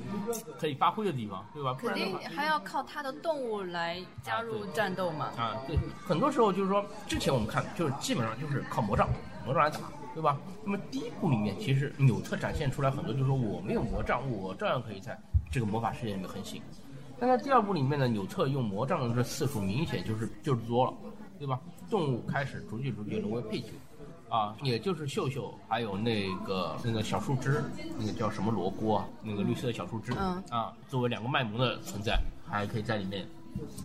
[0.59, 1.76] 可以发挥的地方，对吧？
[1.78, 1.94] 肯。
[1.94, 5.26] 定还要靠他的动物来加入战斗嘛。
[5.36, 9.09] 啊，对，很多时候就是说，之前我们看就是基本上就是靠魔杖，
[9.44, 9.80] 魔杖来打，
[10.14, 10.38] 对吧？
[10.64, 15.18] 那么第一部里面，其实纽特展现出来很多，就是说我没有魔杖，我照样可以在
[15.51, 16.61] 这个魔法世界里面横行。
[17.18, 20.92] 但在第二部里面呢，纽特用魔杖的这次数明显就是就是多了，
[21.38, 21.59] 对吧？
[21.88, 23.68] 动物开始逐渐逐渐沦为配角。
[24.29, 27.62] 啊，也就是秀秀，还有那个那个小树枝，
[27.99, 33.27] 那个叫什么罗锅啊，那个绿色的小树枝，嗯啊，作为两个卖萌的存在，还可以在里面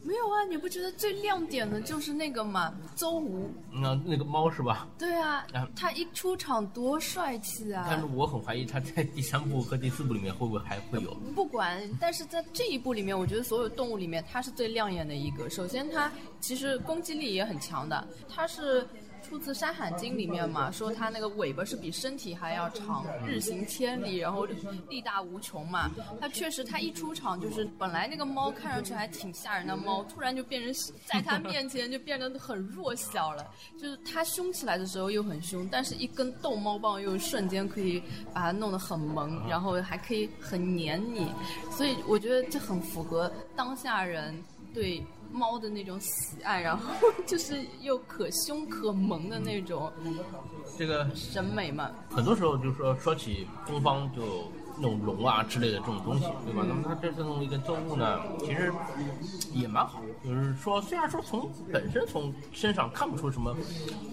[0.03, 3.49] 没有啊，你不觉得最亮点的就是那个嘛，邹吴？
[3.71, 4.85] 那那个猫是吧？
[4.97, 8.09] 对啊啊，他一出场多帅气啊但是啊！
[8.13, 11.13] 我很怀疑他在第三部和第四部里面会不会还会有。
[11.33, 15.49] 不管，但是在这一部里面，我觉得所有动物里面，它是最亮眼的一个。
[15.49, 16.11] 首先，它
[16.41, 18.85] 其实攻击力也很强的，它是。
[19.31, 24.45] 出自《山海经》里面嘛，说它那个尾巴是比身体还要长，日行千里，然后
[24.89, 25.89] 力大无穷嘛。
[26.19, 33.49] 它确实，它一出场就是本来那个猫看上去还挺吓人的猫，突然就变成在它面前就变得很弱小了。
[33.79, 38.03] 就是它凶起来的时候又很凶，但是一根逗猫棒又瞬间可以
[38.33, 41.25] 把它弄得很萌，然后还可以很黏你，
[41.71, 44.37] 所以我觉得这很符合当下人
[44.73, 45.01] 对。
[45.31, 46.93] 猫的那种喜爱，然后
[47.25, 49.91] 就是又可凶可萌的那种
[50.77, 51.91] 这个审美嘛。
[52.09, 56.65] 很多时候就是说说起东方就那种龙啊之类的这种东西，对吧？
[56.67, 58.71] 那么它这这种一个动物呢，其实
[59.53, 60.01] 也蛮好。
[60.23, 63.55] 就是说，虽然说从本身从身上看不出什么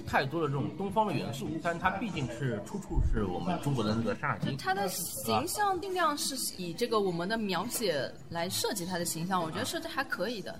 [0.06, 4.56] 太多的这种东方的元素，但它毕竟是出处是我们中国的那个《山海经》。
[4.58, 10.58] 它的形象定量是以这个我们的描写来设计它的形象，我觉得设计还可以的。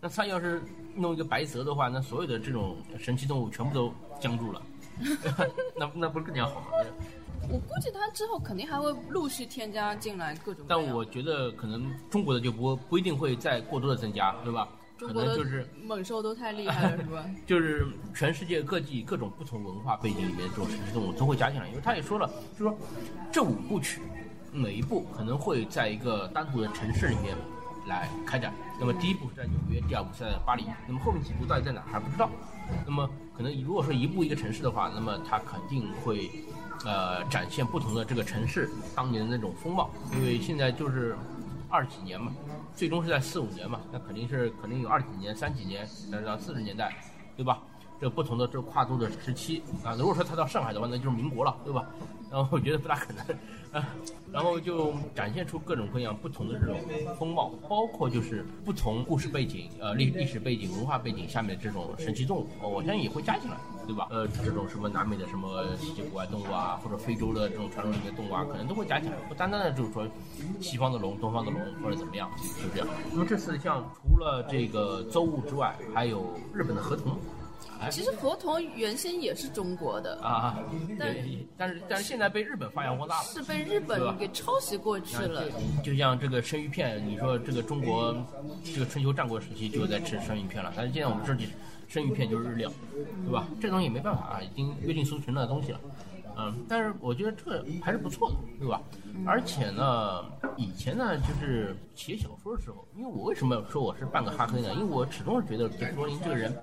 [0.00, 0.62] 那他要是
[0.94, 4.62] 弄一个白泽的话，那所有的这种神奇动物全部都僵住了，
[5.76, 6.66] 那那不是更加好吗？
[7.50, 10.66] 我估计他之后肯定还会陆续添加进来各种各。
[10.68, 14.68] 但我觉得可能中国的就不不一定会再过多的增加，对吧？
[14.98, 17.24] 可中国的能就是猛兽都太厉害了，是吧？
[17.46, 22.28] 就是全世界各地各种不同文化背景里面这种神奇动物都会加进来，因为他也说了，
[22.58, 22.76] 就说
[23.32, 24.00] 这五部曲
[24.52, 27.36] 每一部可能会在一个单独的城市里面
[27.88, 28.52] 来开展。
[28.78, 32.30] 那么第一步是在纽约，第二步是在巴黎，那么后面几步到底在哪还不知道。
[32.86, 36.30] 那么可能如果说一步一个城市的话，那么它肯定会
[36.84, 41.16] 呃展现不同的这个城市当年的那种风貌，因为现在就是
[41.68, 42.30] 二几年嘛，
[42.74, 46.94] 最终是在四五年嘛，那肯定是肯定有二几年、三几年，呃，到四十年代，
[47.36, 47.58] 对吧？
[48.00, 51.84] 这不同的这跨度的时期啊，如果说他到上海的话，那就是民国了，对吧？
[52.30, 53.24] 然后 我觉得不大可能，
[53.72, 53.88] 啊，
[54.32, 56.76] 然后就展现出各种各样不同的这种
[57.18, 63.56] 风貌，包括就是不同故事背景、呃历历史背景、文化背景下面的这种神奇动物，哦我相信也会加进来，
[63.86, 64.08] 对吧？
[64.10, 70.06] 呃，这种什么南美的什么稀奇古怪动物啊，或者非洲的这种传说里面的动物啊，可能都会加进来，不单单的就是说
[70.60, 72.30] 西方的龙、东方的龙或者怎么样，
[72.62, 72.88] 就这样？
[73.12, 77.18] 那么这次像除了这个邹物之外，还有日本的河童。
[77.80, 80.58] 哎其实河童原先也是中国的，啊，
[80.98, 83.24] 但对，但是但是现在被日本发扬光大了。
[83.24, 85.44] 是被日本给抄袭过去了。
[85.82, 88.14] 就像这个生鱼片，你说这个中国
[88.64, 91.48] 这个春秋战国时期就在吃生鱼片了，但是现在我们这里
[91.86, 92.70] 生鱼片就是日料，
[93.24, 93.46] 对吧？
[93.60, 95.80] 这东西没办法啊，已经约定俗成的东西了。
[96.40, 98.80] 嗯，但是我觉得这个还是不错的，对吧？
[99.26, 100.24] 而且呢，
[100.56, 104.72] 以前呢，就是写小说的时候，因为我为什么说我是半个哈黑呢？
[104.74, 106.56] 因为我始终是觉得杰弗罗林这个人，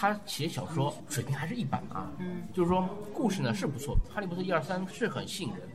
[0.00, 2.08] 他写小说水平还是一般啊。
[2.18, 5.68] 嗯，就是说故事呢是不错，《哈利波特》一二三是很吸引人，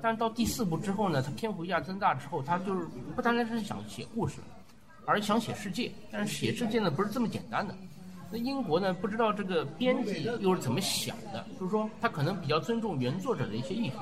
[0.00, 4.36] 但是到第四部之后呢，他篇幅一下增大之后，他就是不单单是想写故事，
[5.06, 5.90] 而想写世界。
[6.12, 7.74] 但是写世界呢不是这么简单的。
[8.30, 13.98] 那英国呢不知道这个编辑又是怎么想的，就是说他可能比较尊重原作者的一些意图，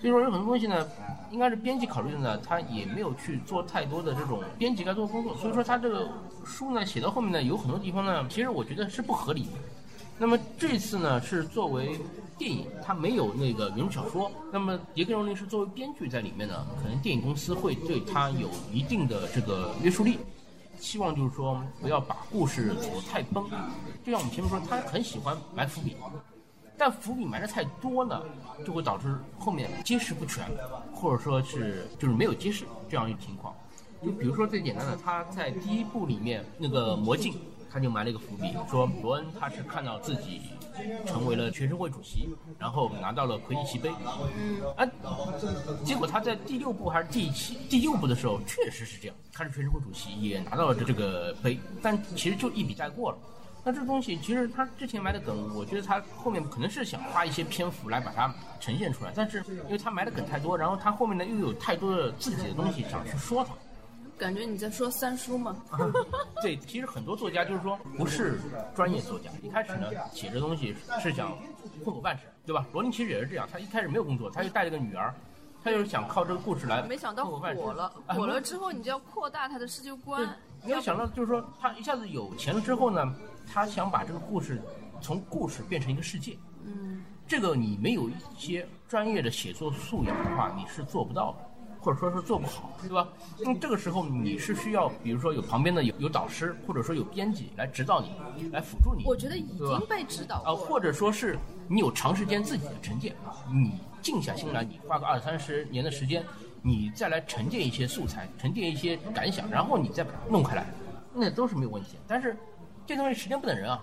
[0.00, 0.88] 所以说有很多东西呢，
[1.30, 6.08] 应该是编辑考虑的呢，他也没有去做太多的这种编辑该做的工作，所以说他这个
[6.44, 9.50] 书呢写到后面呢，有很多地方呢，其实我觉得是不合理的。
[10.18, 11.98] 那么这次呢是作为
[12.36, 20.18] 电影，它没有那个原著小说，那么杰克·罗琳是作为编剧在里面呢，可能电影公司会对他有一定的这个约束力，
[20.78, 23.44] 希望就是说不要把故事走得太崩。
[24.04, 25.96] 就像我们前面说，他很喜欢埋伏笔，
[26.80, 28.22] 但伏笔埋的太多呢，
[28.64, 30.46] 就会导致后面揭示不全，
[30.94, 33.54] 或者说是就是没有揭示这样一个情况。
[34.02, 37.34] 就比如说最简单的，他在第一部里面那个魔镜，
[37.70, 40.40] 他就埋了一个伏笔，说罗恩他是看到自己
[41.04, 43.90] 成为了全社会主席，然后拿到了魁地奇杯。
[44.38, 44.88] 嗯，啊，
[45.84, 53.18] 结果他在第六部还是第七第六部的时候，确实是这样，他是全社会主席，也拿到了这这个杯，但其实就一笔带过了。
[53.62, 63.52] 那这东西其实他之前埋的梗，我觉得他后面可能是想花一些篇幅来把它呈现出来，但是因为他埋的梗太多，然后他后面呢又有太多的自己的东西想去说它。
[64.16, 65.56] 感觉你在说三叔吗？
[66.42, 68.38] 对，其实很多作家就是说不是
[68.74, 71.36] 专业作家，一开始呢写这东西是想
[71.84, 72.66] 混口饭吃，对吧？
[72.72, 75.14] 罗琳其实也是这样，他一开始没有工作，他就带了个女儿，
[75.64, 80.28] 他就是想靠这个故事来没想到火了，啊火了之后你就要扩大他的世界观。
[80.66, 83.14] 没有想到，就是说他一下子有钱了之后呢，
[83.52, 84.62] 他想把这个故事
[85.00, 86.38] 从故事变成一个世界。
[86.64, 91.38] 嗯，这个你没有一些专业的写作素养的话，你是做不到的，
[91.80, 93.08] 或者说是做不好，对吧？
[93.40, 99.04] 那么这个时候你是需要，比如说有旁边的有有导师，或者说有编辑来指导你，来辅助你。
[99.04, 100.54] 我觉得已经被指导了。
[100.54, 101.36] 或者说是
[101.66, 103.16] 你有长时间自己的沉淀，
[103.52, 106.24] 你静下心来，你花个二三十年的时间，
[106.62, 110.66] 你再来沉淀一些素材，沉淀一些感想，然后你再把它弄开来，
[111.14, 112.00] 那都是没有问题的。
[112.06, 112.36] 但是
[112.90, 113.80] 这东西时间不等人啊，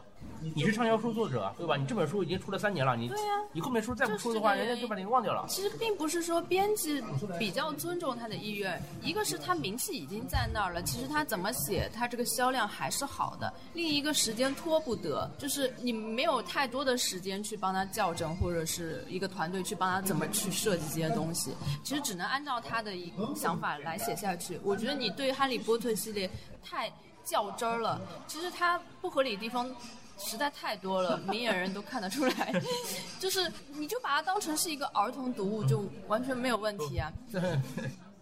[0.53, 1.77] 你是畅销书作者啊，对吧？
[1.77, 5.45] 你这本书已经出了三年了，你对呀你后面书再不出的话，人家就把你忘掉了。
[5.47, 7.01] 其实并不是说编辑
[7.39, 24.59] 比较尊重他的意愿，一个是他名气已经在那儿了，其实他怎么写，他这个销量还是好的；另一个时间拖不得，就是你没有太多的时间去帮他校正，或者是一个团队去帮他怎么去设计这些东西，其实只能按照他的一个想法来写下去。
[24.65, 26.29] 我觉得你对《哈利波特》系列
[26.61, 26.91] 太
[27.27, 29.69] 较真儿了，其实它不合理的地方。
[30.19, 32.51] 实在太多了， 明眼人都看得出来。
[33.19, 37.13] 就是你就把它当成是一个儿童读物，就完全没有问题啊。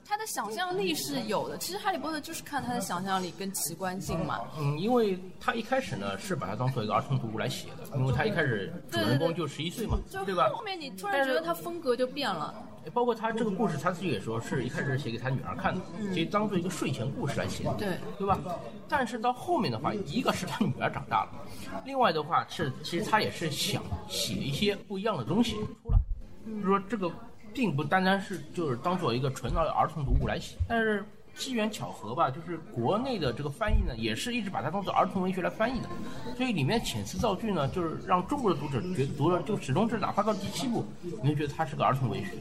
[0.08, 1.58] 他的想象力是有的。
[1.58, 4.39] 其实《哈利波特》就是看他的想象力跟奇观性嘛。
[4.58, 10.49] 嗯，因为他一开始呢是把它当做一个儿童读物来写的，因为他一开始主人公就十一岁嘛，就对吧？
[10.53, 12.53] 后面你突然觉得他风格就变了。
[12.93, 15.82] 包括他这个故事，他自己也说是一开始写给他女儿看的，
[16.14, 18.39] 其实当做一个睡前故事来写的，对对吧？
[18.88, 21.32] 但是到后面的话，一个是他女儿长大了，
[21.84, 25.97] 另外的话是其实他也是想写一些不一样的东西出来，
[26.45, 27.12] 就是说这个
[27.56, 31.03] 并不单单是就是当做一个纯的儿童读物来写，但是
[31.36, 35.88] 机缘巧合吧，就是国内的这个翻译呢，也是一直把它当做儿童文学来翻译的，
[36.36, 40.86] 所以里面遣词造句呢，就是让中国的读者觉得读了就始终是哪怕到第七部，
[41.24, 42.32] 你就觉得它是个儿童文学，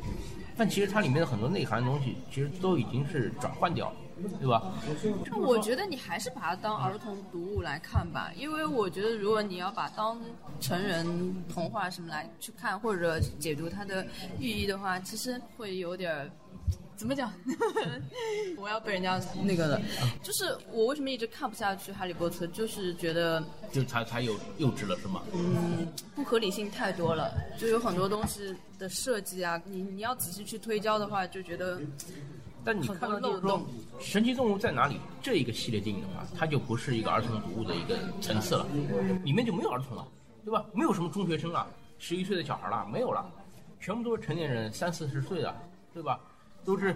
[0.57, 3.97] 但其实它里面的很多内涵的东西，其实都已经是转换掉了，
[4.39, 4.73] 对吧？
[5.31, 10.21] 那我觉得你还是把它当儿童读物来看吧，因为我觉得如果你要把当
[10.61, 11.07] 成人
[11.53, 14.07] 童话什么来去看或者解读它的
[14.39, 16.31] 寓意的话，其实会有点儿。
[16.97, 17.31] 怎么讲？
[18.57, 19.81] 我要被人家那个了。
[20.23, 23.43] 就是我为什么一直看不下去《哈利波特》，就是觉得
[23.73, 25.21] 就它它有幼稚了是吗？
[25.35, 31.81] 嗯，不合理性太多了，就有很多东西的设计啊，你你要仔细去推敲的话，就觉得
[32.65, 33.61] 但你看到就是说，
[34.01, 38.67] 神奇动物在哪里这一个系列电影的话，它就不是一个儿童读物的一个层次了，
[39.23, 40.07] 里面就没有儿童了，
[40.45, 40.65] 对吧？
[40.73, 41.67] 没有什么中学生啊，
[41.99, 43.31] 十一岁的小孩了，没有了，
[43.79, 45.55] 全部都是成年人，三四十岁的，
[45.93, 46.19] 对吧？
[46.65, 46.95] 都是呃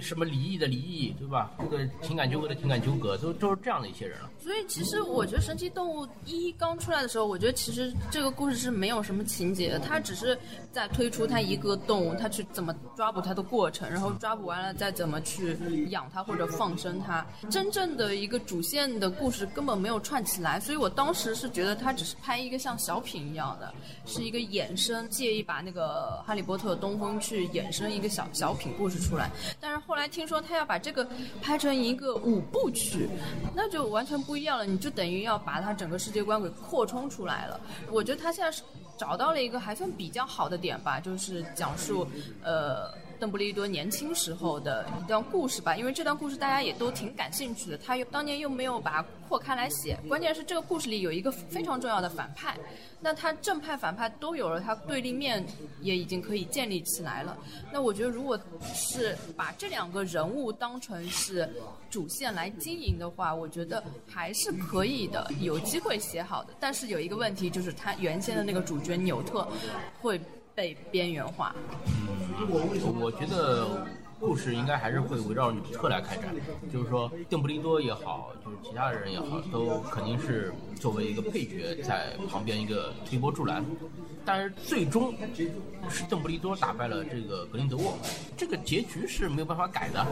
[0.00, 1.50] 什么离异的离异，对吧？
[1.58, 4.30] 这个情感纠葛的情感纠葛，都都是这样的一些人了。
[4.38, 10.38] 所以其实我觉得《神奇动物一》刚出来的时候，我觉得其实这个故事是没有什么情节的，它只是
[10.72, 15.56] 在推出它一个动物，它去怎么抓捕它的过程，然后抓捕完了再怎么去
[15.90, 17.24] 养它或者放生它。
[17.50, 23.72] 真正的一个主线的故事根本没有串起来，所以我当时是觉得它只是拍一个像小品一样的，
[24.06, 29.30] 是一个衍生，借一把那个《哈利波特》东风去衍生一个小小品故事出来。
[29.60, 31.06] 但是后来听说他要把这个
[31.40, 33.08] 拍成一个五部曲，
[33.54, 34.64] 那就完全不一样了。
[34.64, 37.60] 你就等于要把他整个世界观给扩充出来了。
[37.90, 38.62] 我觉得他现在是
[38.96, 42.06] 找到了一个还算比较好的点吧，就是讲述
[42.42, 42.92] 呃。
[43.22, 47.78] 邓布利多年轻时候的一段故事吧，因为这段故事大家也都挺感兴趣的。
[47.78, 52.58] 他又当年又没有把它扩开来写，关键是这个故事里有一个非常重要的反派，
[53.00, 55.46] 那他正派反派都有了，他对立面
[55.82, 57.38] 也已经可以建立起来了。
[57.72, 58.36] 那我觉得，如果
[58.74, 61.48] 是把这两个人物当成是
[61.88, 66.52] 主线来经营的话，我觉得还是可以的，有机会写好的。
[66.58, 69.46] 但是有一个问题，就是他原先的那个主角纽特
[70.00, 70.20] 会
[70.54, 71.54] 被边缘化。
[71.78, 72.08] 嗯
[73.00, 73.86] 我觉得
[74.18, 76.34] 故事应该还是会围绕纽特来开展，
[76.72, 83.64] 就是说邓布利多也好，就是其他的人也好，都肯定是作为一个配角在旁边一个推波助澜。
[84.24, 85.14] 但是最终
[85.88, 87.98] 是邓布利多打败了这个格林德沃，
[88.36, 90.06] 这个结局是没有办法改的，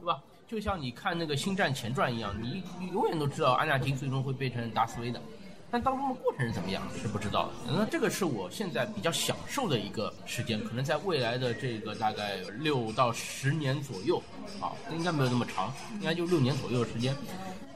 [0.00, 0.20] 对吧？
[0.46, 5.20] 就像你看那个《星战前传》一样，你你永远都知道安纳金最终会变成达斯维的。
[5.70, 7.72] 但当中的过程是怎么样是不知道的。
[7.72, 14.22] 那这个是我现在比较享受的一个时间，可能在未来的这个大概六到十年左右，
[14.60, 17.14] 啊，应该没有那么长，应该就六年左右的时间，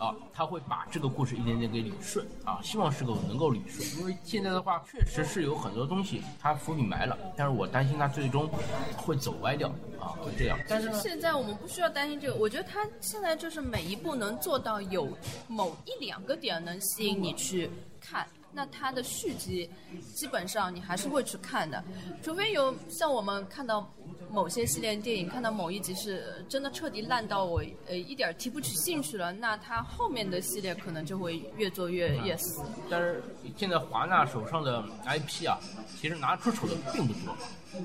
[0.01, 8.49] 啊，他会把这个故事一点点给捋顺，啊，希望是个能够捋顺，因为现在的话确实是有很多东西他伏笔埋了，但是我担心他最终
[8.97, 9.69] 会走歪掉，
[10.01, 10.59] 啊，会这样。
[10.67, 15.07] 但是呢，现在我们不需要担心这个，我觉得他现在就是每一步能做到有
[15.47, 17.71] 某一两个点能吸引你去
[18.01, 19.69] 看，那它的续集
[20.15, 21.85] 基本上你还是会去看的，
[22.23, 23.93] 除非有像我们看到
[24.33, 32.41] 某些系列电影，看到某一集是真的彻底烂到我呃一点儿提不起兴趣了，那它后面的系列可能就会越做越 yes。
[32.89, 33.23] 但是
[33.57, 35.59] 现在华纳手上的 IP 啊，
[36.01, 37.33] 其实拿出手的并不多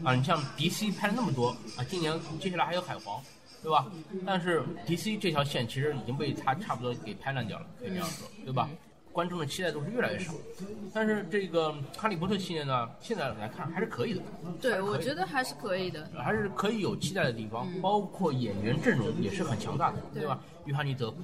[0.07, 0.13] 啊。
[0.13, 3.21] 你像 DC 拍了那么多啊，今年接下来还有海皇，
[3.63, 3.85] 对吧？
[4.25, 8.69] 但是 DC 这条线其实已经被他差不多给拍烂掉了，可以这样说，对吧？
[9.15, 10.33] 观众的期待度是越来越少，
[10.93, 14.21] 但是这个哈利波特系列呢，现在来看还是可以的，
[14.61, 16.05] 对，我觉得还是可以的。
[16.17, 20.41] 还是可以有期待的地方，包括演员阵容也是很强大的，对吧？
[20.65, 21.19] 约翰尼·德普，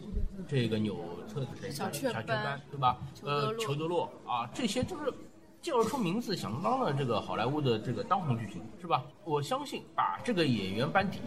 [0.47, 0.95] 这个纽
[1.27, 1.69] 特是谁？
[1.69, 2.97] 小雀斑斑，对吧？
[3.23, 5.13] 呃，裘裘德洛啊，这些就是
[5.61, 9.03] 叫得出名字响当当的这个好莱坞的这个当红巨星，是吧？
[9.25, 11.19] 我相信把这个演员班底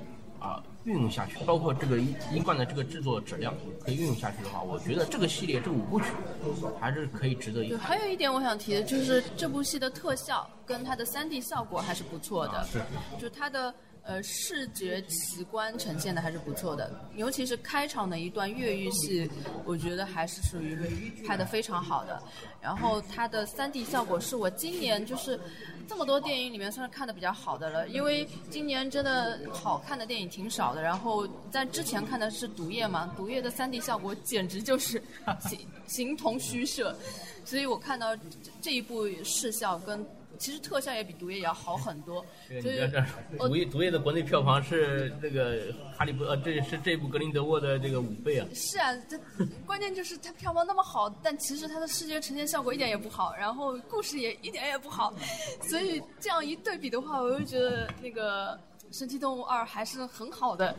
[0.45, 6.07] 啊运用下去，包括这个一一贯的这个制作质量可以运用下去的话，我觉得这个系列这五部曲
[6.79, 7.89] 还是可以值得一对，看。
[7.89, 12.83] 还有一点我想提的就是这部戏的特效跟它的 3D 效果还是不错的，啊是
[13.19, 13.75] 就它的
[14.07, 19.31] 呃，视觉奇观呈现的还是不错的，尤其是开场的一段越狱戏，
[19.65, 20.77] 我觉得还是属于
[21.27, 22.23] 拍的非常好的。
[22.61, 25.41] 然后它的 3D 效果是我今年就是
[25.89, 30.83] 这么多电影里面算是看的比较好的了，因为今年真的好看的电影挺少的。
[30.83, 35.03] 然后在之前看的是《毒液》嘛，《毒液》的 3D 效果简直就是
[35.49, 36.95] 形形同虚设，
[37.43, 38.15] 所以我看到
[38.61, 40.07] 这一部视效跟。
[40.39, 42.25] 其实特效也比毒液也要好很多，
[43.39, 48.47] 毒液毒液的国内票房是那个哈利波呃，这是这部格林德沃的这个五倍啊。
[48.55, 49.19] 是啊，这
[49.67, 55.13] 关键就是它票房那么好，但其实它的视觉呈现效果一点也不好，然后故事也一点也不好，
[55.63, 58.59] 所以这样一对比的话，我就觉得那个。
[58.95, 60.73] 《神奇动物二》还是很好的，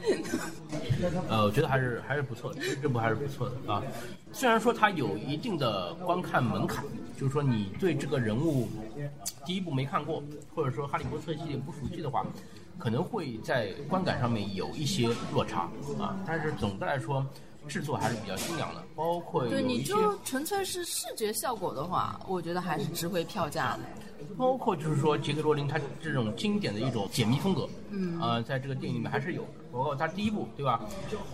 [1.28, 3.84] 呃，我觉得还是还是不错的，这部还是不错的啊。
[4.32, 6.86] 虽然说它有一定的观看门槛，
[7.20, 8.70] 就是说你对这个人物
[9.46, 10.24] 第一部没看过，
[10.56, 12.26] 或者说《哈利波特》系列不熟悉的话，
[12.80, 16.18] 可能会在观感上面有一些落差啊。
[16.26, 17.26] 但是总的来说，
[17.68, 23.80] 制作还是比较精良的，包括对你就纯粹是视觉效果的话，我觉得还是值回票价的。
[24.38, 29.46] 包括就是说杰克罗琳他这种经典的一种解谜风格，嗯，呃，在这个电影里面还是有。
[29.72, 30.80] 包括他第一部，对吧？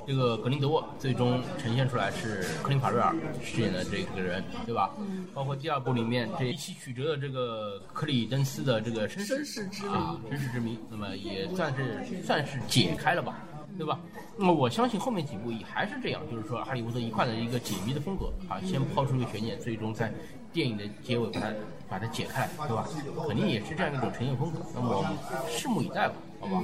[0.07, 4.89] 这个格林德沃最终呈现出来是克林法瑞尔饰演的这个人，对吧？
[4.99, 5.27] 嗯。
[5.31, 13.39] 包括第二部里面这一起曲折的这个克里登斯的这个身世之谜，身世之谜，那么也算是算是解开了吧，
[13.77, 13.99] 对吧？
[14.37, 20.11] 那么我相信后面几部也还是这样，就是说哈利波特一贯的一个解谜的风格啊，先抛出一个悬念，最终在。
[20.53, 21.47] 电影的结尾把它
[21.91, 22.85] 把它解开，对吧？
[23.25, 24.59] 肯定也是这样一种呈现风格。
[24.75, 25.11] 那么我们
[25.49, 26.61] 拭目以待吧，好吧？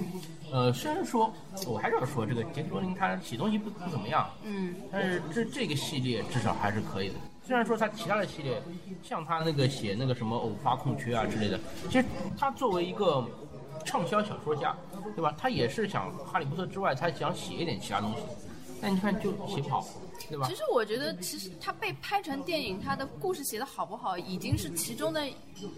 [0.52, 1.34] 呃，虽然说，
[1.66, 7.16] 我还是要说这个杰克罗琳他写东西不不怎么样，嗯，但是这这个系列至少还是可以的。
[7.42, 8.62] 虽然说他其他的系列，
[9.02, 11.58] 像他那个写那个什么偶发空缺啊之类的，
[11.90, 12.06] 其实
[12.38, 13.26] 他作为一个
[13.86, 14.76] 畅销小说家，
[15.16, 15.36] 对吧？
[15.38, 18.18] 他也是想哈利波特之外，他想写一点其他东西，
[18.82, 19.86] 但你看就写不好。
[20.20, 25.22] 其实我觉得，其实他被拍成电影，他的故事写的好不好，已经是其中的，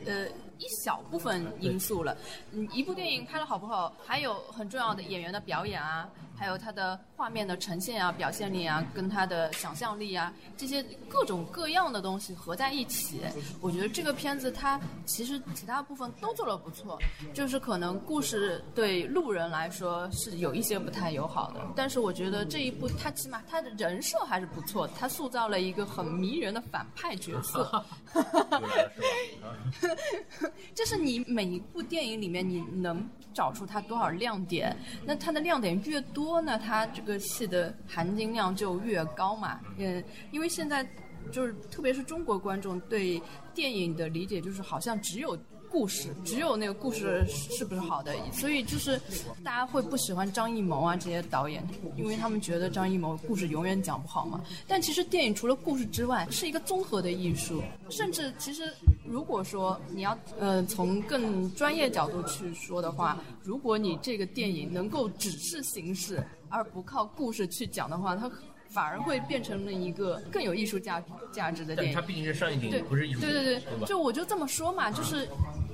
[0.06, 0.28] 呃。
[0.60, 2.16] 一小部分因素了，
[2.52, 6.08] 嗯，一部电影拍的好不好，还有很重要的演员的表演啊，
[6.38, 13.22] 还有他的画面的呈现啊、表现力啊，跟他的想象力啊，这些各种各样的东西合在一起，
[13.62, 17.00] 我觉得这个片子它其实其他部分都做的不错，
[17.34, 27.86] 就是可能故事对路人来说是有一些不太友好的，但是我觉得这一部它起码它的人设还是不错，它塑造了一个很迷人的反派角色。
[30.74, 34.76] 就是你每一部电影里面，你能找出它多少亮点？
[35.06, 39.60] 那它的亮点越多呢，它这个戏的含金量就越高嘛。
[39.78, 40.88] 嗯，因为现在
[41.32, 43.22] 就是特别是中国观众对
[43.54, 45.38] 电影的理解，就是好像只有。
[45.72, 49.00] 故事只有那个故事是不是好的，所以就是
[49.44, 51.66] 大家会不喜欢张艺谋啊这些导演，
[51.96, 54.42] 因为他们觉得张艺谋故事永远讲不好嘛。
[54.68, 57.62] 但其实电影除了故事之外，是一个综合的艺术。
[57.90, 58.74] 甚至其实
[59.08, 68.30] 如果说你要呃从更专业角度去说的话，如果你这个电影能够只是形式而不靠故事去讲的话，它。
[68.70, 71.94] 反而会变成了一个更有艺术价价值的电影。
[71.94, 73.22] 它毕竟是商业电影，不是艺术。
[73.22, 75.28] 对对对，就我就这么说嘛，就是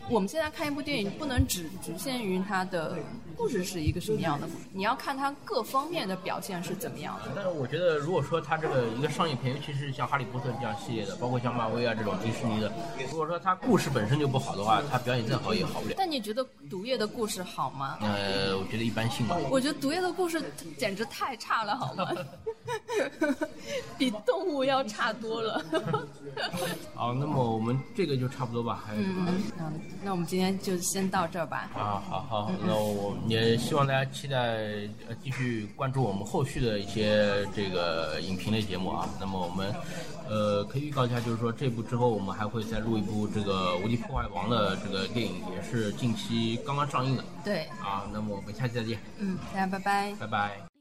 [0.10, 2.98] 我们现在看一部电影，不能只局限于它的
[3.38, 7.32] 故事是一个什么样的，你要看它各方面的表现是怎么样的。
[7.36, 12.72] 但是我觉得，如果说它这个一个商业片，尤其是像《哈利波特》这样系列的，包括像漫威啊这种迪士尼的，
[13.12, 15.96] 如果说它故事本身就不好的话，它表演再好也好不了。
[15.98, 17.98] 但你觉得《毒液》的故事好吗？
[18.02, 19.38] 呃，我觉得一般性吧。
[19.50, 20.42] 我觉得《毒液》的故事
[20.78, 22.12] 简直太差了，好吗？
[23.98, 25.64] 比动物要差多了。
[26.96, 28.86] 好，那么我们这个就差不多吧。
[28.94, 29.28] 嗯
[29.60, 31.70] 嗯，那我们今天就先到这儿吧。
[31.76, 34.38] 啊，好好，那我也希望大家期待
[35.08, 39.10] 呃继续关注我们后续的一些这个影评类节目啊。
[39.20, 39.74] 那么我们
[40.30, 47.24] 呃可以预告一下，就是说这部之后我们还会再录一部这个《无敌破坏王》的这个电影，也是近期刚刚上映的。
[47.44, 47.64] 对。
[47.82, 49.00] 啊，那么我们下期再见。
[49.18, 50.16] 嗯，大家拜拜。
[50.20, 50.75] 拜拜。